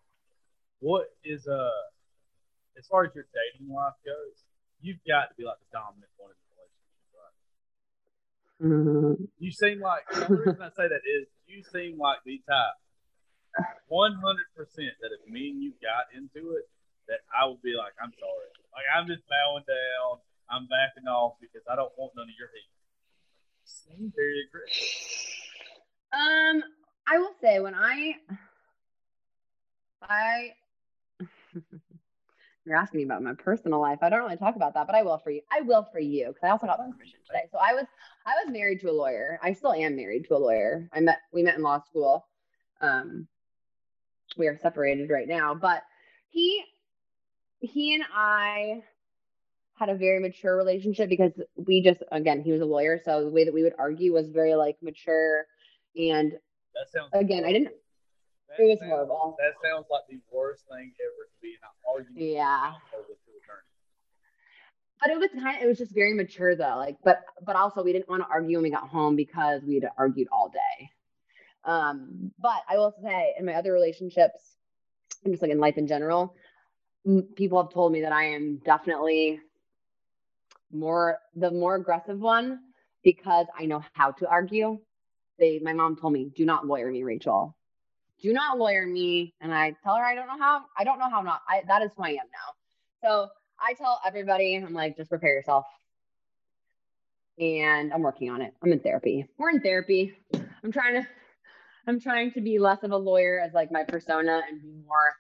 [0.79, 1.71] what is uh
[2.79, 4.43] as far as your dating life goes,
[4.81, 7.37] you've got to be like the dominant one in the relationship, right?
[8.63, 9.29] Mhm.
[9.39, 12.79] You seem like the reason I say that is you seem like the type
[13.89, 16.69] one hundred percent that if me and you got into it,
[17.09, 18.49] that I would be like, I'm sorry.
[18.73, 20.19] Like I'm just bowing down,
[20.51, 22.71] I'm backing off because I don't want none of your heat.
[23.65, 24.89] Seem very aggressive.
[26.13, 26.63] Um,
[27.07, 28.15] I will say when I,
[30.03, 30.55] I,
[32.65, 33.99] you're asking me about my personal life.
[34.03, 35.43] I don't really talk about that, but I will for you.
[35.53, 37.45] I will for you because I also got permission today.
[37.53, 37.85] So I was,
[38.25, 39.39] I was married to a lawyer.
[39.43, 40.89] I still am married to a lawyer.
[40.93, 42.27] I met, we met in law school.
[42.81, 43.29] Um,
[44.37, 45.83] we are separated right now, but
[46.31, 46.65] he,
[47.61, 48.83] he and I
[49.79, 53.31] had a very mature relationship because we just, again, he was a lawyer, so the
[53.31, 55.47] way that we would argue was very like mature
[55.97, 57.73] and That sounds again, I didn't.
[58.49, 59.37] That It was sounds- horrible.
[59.39, 62.73] That sounds like the worst thing ever to be in an argument Yeah.
[62.93, 63.69] with your attorney.
[65.01, 66.77] But it was kind of, it was just very mature though.
[66.77, 69.75] Like, but but also we didn't want to argue when we got home because we
[69.77, 70.91] had argued all day.
[71.65, 74.57] Um, but I will say in my other relationships,
[75.25, 76.37] and just like in life in general,
[77.07, 79.41] m- people have told me that I am definitely
[80.71, 82.61] more the more aggressive one
[83.03, 84.79] because I know how to argue.
[85.39, 87.57] They, my mom told me, do not lawyer me, Rachel.
[88.23, 89.35] Do not lawyer me.
[89.41, 90.65] And I tell her I don't know how.
[90.79, 91.43] I don't know how not.
[91.49, 92.53] I that is who I am now.
[93.03, 93.29] So
[93.61, 95.65] I tell everybody, I'm like, just prepare yourself.
[97.39, 98.55] And I'm working on it.
[98.63, 99.27] I'm in therapy.
[99.39, 100.15] We're in therapy.
[100.63, 101.09] I'm trying to,
[101.87, 105.15] I'm trying to be less of a lawyer as like my persona and be more,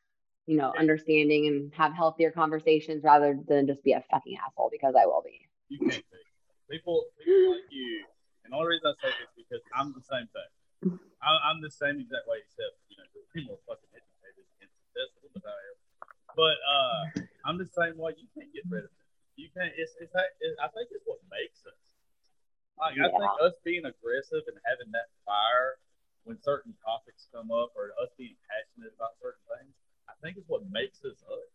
[0.46, 4.94] you know, understanding and have healthier conversations rather than just be a fucking asshole because
[4.94, 5.40] I will be.
[5.70, 5.90] People,
[6.70, 8.04] people like you,
[8.44, 10.98] and the only reason I say this is because I'm the same thing.
[11.24, 12.83] I'm the same exact way, you know,
[13.66, 15.76] fucking educated and successful, but I am.
[16.34, 17.00] But uh,
[17.46, 18.14] I'm the same way.
[18.18, 19.06] You can't get rid of it.
[19.36, 19.70] You can't.
[19.74, 21.78] It's, it's, it's I think it's what makes us.
[22.78, 25.78] Like I think us being aggressive and having that fire
[26.26, 29.74] when certain topics come up, or us being passionate about certain things,
[30.08, 31.52] I think is what makes us us.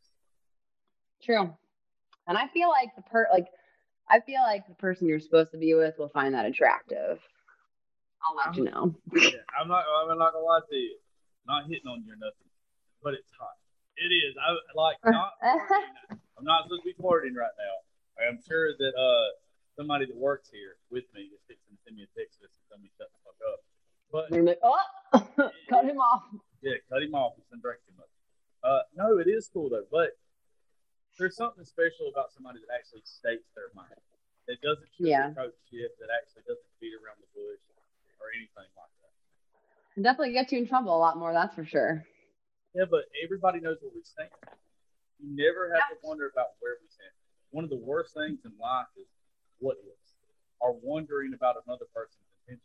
[1.22, 1.52] True.
[2.28, 3.48] And I feel like the per like
[4.08, 7.20] I feel like the person you're supposed to be with will find that attractive.
[8.24, 8.96] I'll let you know.
[9.14, 9.84] yeah, I'm not.
[9.84, 10.98] I'm not gonna lie to you.
[11.48, 12.50] Not hitting on you or nothing,
[13.04, 13.58] but it's hot.
[13.98, 14.36] It is.
[14.40, 15.34] I like not.
[16.38, 17.76] I'm not supposed to be flirting right now.
[18.22, 19.28] I'm sure that uh
[19.76, 22.68] somebody that works here with me is fixing to send me a text message and
[22.70, 23.60] tell me shut the fuck up.
[24.12, 26.24] But You're like, oh, cut him off.
[26.62, 27.34] yeah, cut him off.
[27.40, 28.12] He's been drinking too much.
[28.64, 29.88] Uh, no, it is cool though.
[29.90, 30.20] But
[31.18, 33.96] there's something special about somebody that actually states their mind.
[34.48, 35.32] That doesn't Yeah.
[35.36, 35.96] sugarcoat shit.
[36.00, 37.64] That actually doesn't beat around the bush
[38.20, 38.99] or anything like that.
[40.00, 42.08] It definitely gets you in trouble a lot more, that's for sure.
[42.72, 44.32] Yeah, but everybody knows what we stand.
[45.20, 47.12] You never have to wonder about where we stand.
[47.52, 49.12] One of the worst things in life is
[49.60, 50.16] what ifs,
[50.64, 52.64] or wondering about another person's intention.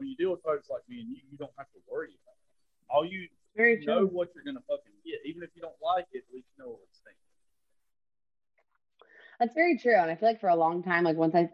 [0.00, 2.40] When you deal with folks like me and you, you don't have to worry about
[2.40, 2.48] it.
[2.88, 4.08] All you Very know true.
[4.08, 6.24] what you're gonna fucking get, even if you don't like it.
[6.24, 7.20] At least you know where it stands.
[9.36, 10.00] That's very true.
[10.00, 11.52] And I feel like for a long time, like once I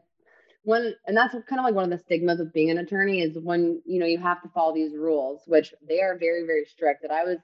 [0.76, 3.80] and that's kind of like one of the stigmas of being an attorney is when
[3.86, 7.02] you know you have to follow these rules, which they are very, very strict.
[7.02, 7.38] That I was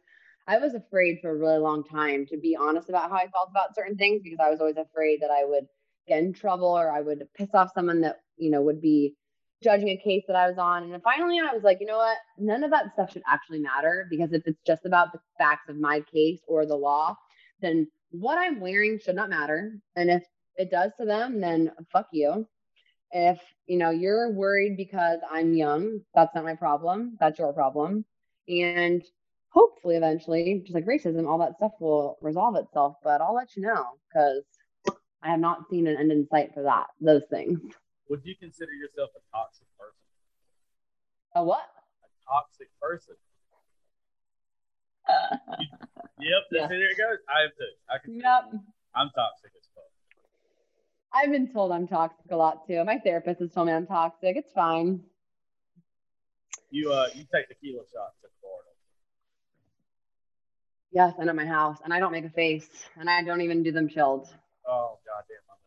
[0.46, 3.48] I was afraid for a really long time to be honest about how I felt
[3.50, 5.66] about certain things because I was always afraid that I would
[6.06, 9.14] get in trouble or I would piss off someone that, you know, would be
[9.62, 10.92] judging a case that I was on.
[10.92, 12.18] And finally I was like, you know what?
[12.36, 15.76] None of that stuff should actually matter because if it's just about the facts of
[15.76, 17.16] my case or the law,
[17.62, 19.78] then what I'm wearing should not matter.
[19.96, 20.24] And if
[20.56, 22.46] it does to them, then fuck you.
[23.16, 23.38] If
[23.68, 27.16] you know you're worried because I'm young, that's not my problem.
[27.20, 28.04] That's your problem.
[28.48, 29.02] And
[29.50, 32.96] hopefully eventually, just like racism, all that stuff will resolve itself.
[33.04, 34.42] But I'll let you know because
[35.22, 37.60] I have not seen an end in sight for that, those things.
[38.10, 39.94] Would you consider yourself a toxic person?
[41.36, 41.62] A what?
[42.02, 43.14] A toxic person?
[46.20, 46.76] Yep, that's Yeah.
[46.76, 46.78] it.
[46.78, 47.18] There it goes.
[47.28, 47.74] I am too.
[47.90, 48.14] I can.
[48.14, 48.62] Yep.
[48.94, 49.90] I'm toxic as fuck.
[51.14, 52.82] I've been told I'm toxic a lot too.
[52.84, 54.36] My therapist has told me I'm toxic.
[54.36, 55.00] It's fine.
[56.70, 58.70] You uh, you take tequila shots in Florida.
[60.92, 63.62] Yes, and at my house, and I don't make a face, and I don't even
[63.62, 64.26] do them chilled.
[64.66, 65.58] Oh goddamn, I'm.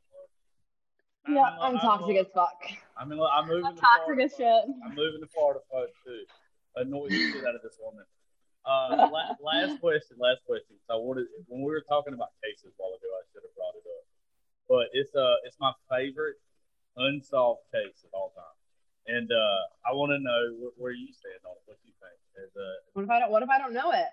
[1.27, 1.43] Yeah.
[1.59, 2.25] I'm in toxic love.
[2.25, 2.59] as fuck.
[2.99, 3.19] I'm in.
[3.19, 4.23] I'm moving I'm to toxic Florida.
[4.23, 4.63] as shit.
[4.83, 6.23] I'm moving to Florida, folks, too.
[6.75, 8.05] Annoy the shit out of this woman.
[8.63, 10.15] Uh, la- last question.
[10.19, 10.75] Last question.
[10.87, 13.51] So I wanted when we were talking about cases a while ago, I should have
[13.59, 14.03] brought it up.
[14.69, 16.35] But it's uh it's my favorite
[16.97, 18.57] unsolved case of all time,
[19.15, 21.61] and uh, I want to know wh- where you stand on it.
[21.65, 22.19] What you think?
[22.43, 23.31] As a What if I don't?
[23.31, 24.07] What if I don't know it?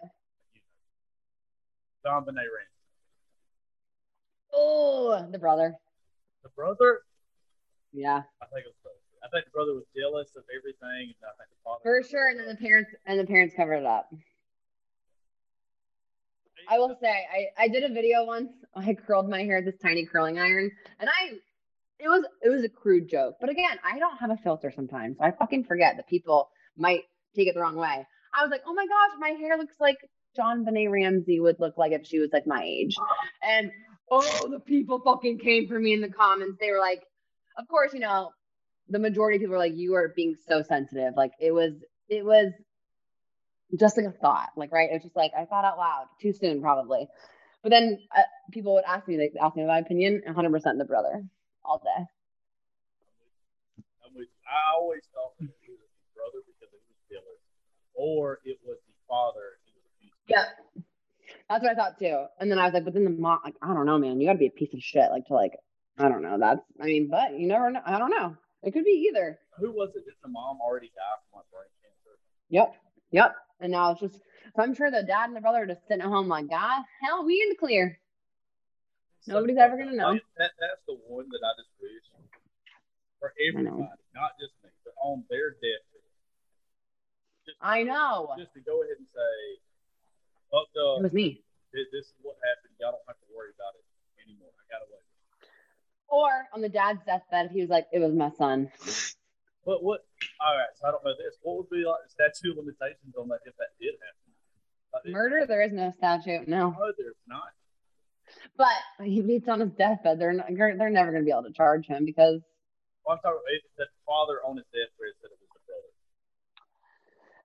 [2.07, 2.71] JonBenét Ramsey.
[4.53, 5.75] Oh, the brother.
[6.43, 7.01] The brother,
[7.93, 8.99] Yeah, I think it was brother.
[9.25, 12.29] I think the brother was jealous of everything, and I think the father for sure.
[12.29, 14.11] And then the parents and the parents covered it up.
[16.69, 18.51] I will say, I, I did a video once.
[18.75, 21.35] I curled my hair with this tiny curling iron, and I,
[21.99, 23.37] it was it was a crude joke.
[23.41, 25.19] But again, I don't have a filter sometimes.
[25.19, 27.03] So I fucking forget that people might
[27.37, 28.07] take it the wrong way.
[28.35, 29.99] I was like, oh my gosh, my hair looks like
[30.39, 32.97] JonBenét Ramsey would look like if she was like my age.
[33.43, 33.71] And
[34.11, 36.59] oh, the people fucking came for me in the comments.
[36.61, 37.03] They were like,
[37.57, 38.31] of course, you know,
[38.89, 41.15] the majority of people were like, you are being so sensitive.
[41.17, 41.73] Like it was,
[42.09, 42.53] it was
[43.79, 44.91] just like a thought, like right.
[44.91, 47.09] It was just like I thought out loud too soon, probably.
[47.63, 50.23] But then uh, people would ask me, they ask me my opinion.
[50.27, 51.25] 100 percent the brother
[51.65, 52.05] all day.
[54.45, 57.41] I always thought that it was the brother because he was jealous,
[57.95, 59.59] or it was the father.
[59.67, 60.31] He was abusive.
[60.31, 60.47] Yep.
[61.49, 62.31] That's what I thought too.
[62.39, 64.21] And then I was like, but then the mom, like, I don't know, man.
[64.21, 65.57] You got to be a piece of shit, like to like,
[65.99, 66.39] I don't know.
[66.39, 67.83] That's, I mean, but you never know.
[67.85, 68.37] I don't know.
[68.63, 69.39] It could be either.
[69.59, 70.05] Who was it?
[70.05, 72.15] Did the mom already die from like brain cancer?
[72.49, 72.75] Yep.
[73.15, 73.31] Yep.
[73.63, 76.03] And now it's just, so I'm sure the dad and the brother are just sitting
[76.03, 77.97] at home like, God, hell, we in the clear.
[79.31, 80.19] Nobody's ever gonna know.
[80.19, 82.03] Like, that, that's the one that I just wish
[83.23, 83.87] for everybody,
[84.19, 86.11] not just me, but on their deathbed.
[87.47, 88.35] Just, I know.
[88.37, 89.35] Just to go ahead and say,
[90.51, 91.41] "Fuck It was me.
[91.73, 92.75] this, this is what happened.
[92.83, 93.87] Y'all don't have to worry about it
[94.27, 94.53] anymore.
[94.61, 95.01] I got away."
[96.09, 98.69] Or on the dad's deathbed, if he was like, it was my son.
[99.65, 100.05] But what?
[100.45, 101.37] All right, so I don't know this.
[101.43, 104.31] What would be like the statute of limitations on that if that did happen?
[104.93, 106.47] Like, Murder, there is no statute.
[106.47, 106.71] No.
[106.71, 107.51] No, there's not.
[108.57, 110.19] But he beats on his deathbed.
[110.19, 112.41] They're not, they're never going to be able to charge him because
[113.05, 115.91] Well, I'm talking about the father on his deathbed said it was the brother.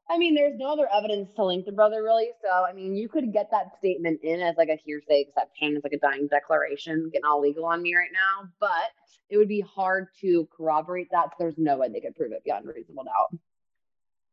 [0.09, 2.29] I mean, there's no other evidence to link the brother really.
[2.43, 5.83] So I mean, you could get that statement in as like a hearsay exception, as
[5.83, 8.49] like a dying declaration, getting all legal on me right now.
[8.59, 8.91] But
[9.29, 11.29] it would be hard to corroborate that.
[11.37, 13.39] There's no way they could prove it beyond reasonable doubt.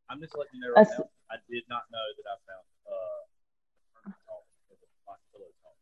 [0.09, 1.05] I'm just letting you know right now.
[1.31, 3.21] I did not know that I found uh
[3.93, 5.77] Herman Talk with my pillow talk.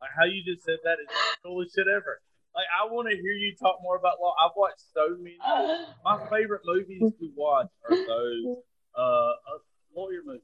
[0.00, 2.20] Like how you just said that is the coolest shit ever.
[2.54, 4.34] Like I want to hear you talk more about law.
[4.36, 5.38] I've watched so many.
[6.04, 8.60] My favorite movies to watch are those
[8.98, 9.60] uh, uh
[9.96, 10.42] lawyer movies.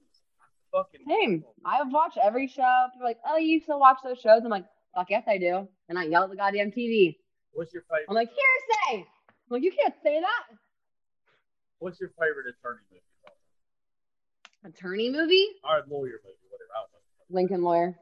[0.72, 1.44] Fucking Same.
[1.64, 2.86] I've watched every show.
[2.92, 4.42] People are like, oh, you still watch those shows?
[4.44, 5.66] I'm like, fuck yes, I do.
[5.88, 7.16] And I yell at the goddamn TV.
[7.58, 8.06] What's your favorite?
[8.08, 9.02] I'm like, hearsay.
[9.02, 10.44] I'm like, you can't say that.
[11.80, 13.02] What's your favorite attorney movie?
[14.64, 15.46] Attorney movie?
[15.66, 16.70] Or lawyer movie, whatever.
[16.76, 16.86] I.
[17.30, 17.98] Lincoln Lawyer.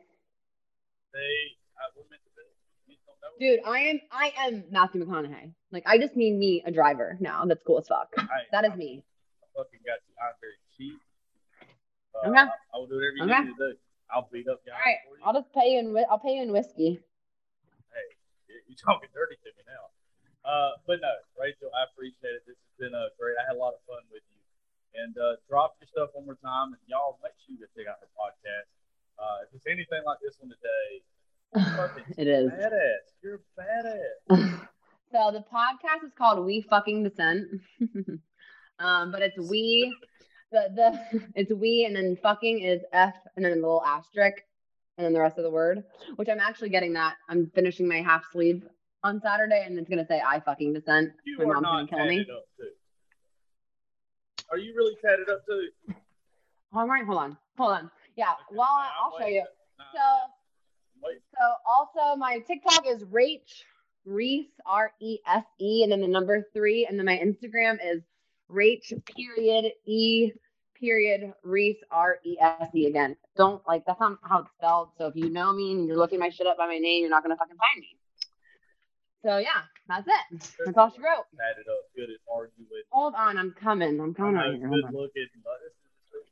[1.15, 1.33] They,
[1.81, 2.93] I, we're meant to be.
[2.93, 3.33] You don't know.
[3.41, 5.55] Dude, I am I am Matthew McConaughey.
[5.73, 7.45] Like I just need me a driver now.
[7.47, 8.09] That's cool as fuck.
[8.15, 9.03] Hey, That is I- me.
[9.43, 10.15] I fucking got you.
[10.21, 11.01] I'm very cheap.
[12.15, 12.39] Uh, Okay.
[12.41, 13.41] I, I will do whatever you Okay.
[13.49, 13.77] need to do.
[14.13, 15.25] I'll beat up guys All right, for you.
[15.25, 17.01] I'll just pay you in I'll pay you in whiskey.
[18.67, 19.85] You're talking dirty to me now.
[20.47, 22.43] Uh, but no, Rachel, I appreciate it.
[22.47, 23.35] This has been uh, great.
[23.39, 24.43] I had a lot of fun with you.
[25.03, 28.01] And uh, drop your stuff one more time, and y'all make sure you check out
[28.01, 28.71] the podcast.
[29.19, 30.89] Uh, if it's anything like this one today,
[31.77, 32.51] fucking It is.
[32.51, 33.05] badass.
[33.23, 34.69] You're a badass.
[35.13, 37.49] so the podcast is called We Fucking Dissent.
[38.79, 39.95] um, but it's we
[40.53, 44.39] the the it's we and then fucking is F and then a little asterisk
[44.99, 45.85] and then the rest of the word.
[46.17, 47.17] Which I'm actually getting that.
[47.29, 48.67] I'm finishing my half sleeve
[49.03, 51.13] on Saturday and it's gonna say I fucking dissent.
[51.25, 52.27] You My are mom's gonna not kill me.
[54.51, 55.69] Are you really tatted up too?
[56.73, 57.37] All right, hold on.
[57.59, 57.91] Hold on.
[58.17, 59.45] Yeah, Okay, well nah, I'll show you.
[59.79, 60.33] Nah, So
[61.03, 61.19] wait.
[61.33, 63.63] So also my TikTok is Rach
[64.05, 68.03] Reese R E S E and then the number three and then my Instagram is
[68.51, 70.33] Rach period E
[70.79, 73.17] period Reese R E S E again.
[73.37, 74.89] Don't like that's not how it's spelled.
[74.99, 77.11] So if you know me and you're looking my shit up by my name, you're
[77.11, 77.97] not gonna fucking find me.
[79.25, 80.53] So yeah, that's it.
[80.65, 81.25] That's all she wrote.
[81.37, 82.69] Tatted up, good at arguing.
[82.91, 84.01] Hold on, I'm coming.
[84.01, 84.69] I'm coming here.
[84.69, 86.27] Good looking, this is the truth.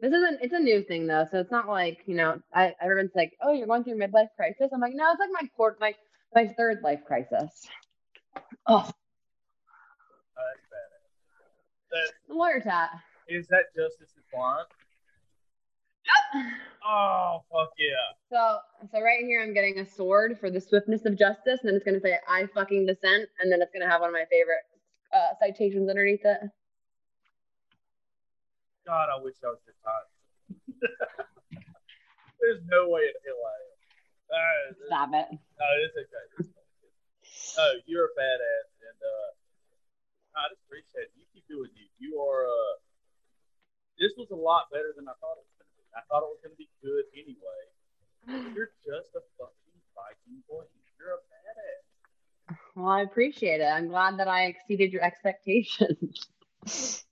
[0.00, 3.12] This isn't it's a new thing though, so it's not like, you know, I everyone's
[3.14, 4.70] like, Oh, you're going through midlife crisis.
[4.72, 5.94] I'm like, no, it's like my court my
[6.34, 7.66] my third life crisis.
[8.66, 8.90] Oh,
[10.34, 11.90] Oh, that's badass.
[11.90, 12.90] That, the lawyer tat.
[13.28, 14.68] Is that Justice's client?
[16.04, 16.44] Yep.
[16.84, 18.16] Oh, fuck yeah.
[18.30, 18.58] So
[18.90, 21.84] so right here I'm getting a sword for the swiftness of justice, and then it's
[21.84, 24.66] gonna say I fucking dissent, and then it's gonna have one of my favorite
[25.14, 26.40] uh, citations underneath it.
[28.86, 30.10] God, I wish I was this hot.
[32.40, 34.74] There's no way in hell I am.
[34.90, 35.28] Stop it.
[35.30, 36.50] no, it's okay.
[37.56, 39.28] No, you're a badass, and uh,
[40.40, 41.14] I just appreciate it.
[41.14, 41.86] You keep doing you.
[42.00, 42.48] You are.
[42.48, 42.74] Uh,
[44.02, 45.86] this was a lot better than I thought it was going to be.
[45.94, 47.62] I thought it was going to be good anyway,
[48.54, 50.66] You're just a fucking Viking boy.
[50.98, 52.58] You're a badass.
[52.74, 53.70] Well, I appreciate it.
[53.70, 56.26] I'm glad that I exceeded your expectations.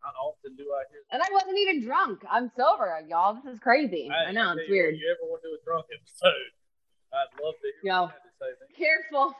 [0.00, 2.24] How often do I hear and I wasn't even drunk.
[2.30, 3.34] I'm sober, y'all.
[3.34, 4.10] This is crazy.
[4.10, 4.96] I, know, it's weird.
[4.96, 6.32] You ever want to do a drunk episode?
[7.12, 8.74] I'd love to hear Yo, what you had to.
[8.78, 9.34] Careful.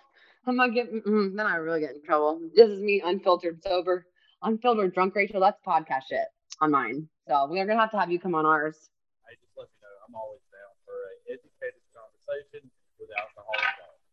[0.47, 2.41] I'm not getting, mm, then I really get in trouble.
[2.55, 4.07] This is me unfiltered sober.
[4.43, 6.27] Unfiltered drunk Rachel, that's podcast shit
[6.61, 7.09] on mine.
[7.29, 8.77] So we're going to have to have you come on ours.
[9.25, 9.95] I just let you know.
[10.05, 12.69] I'm always down for an educated conversation
[13.01, 14.05] with alcohol involved.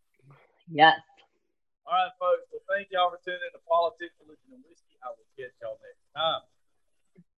[0.71, 0.99] Yes.
[1.87, 2.47] All right, folks.
[2.51, 4.99] Well, thank y'all for tuning in to Politics, Religion, and Whiskey.
[4.99, 6.43] I will catch y'all next time.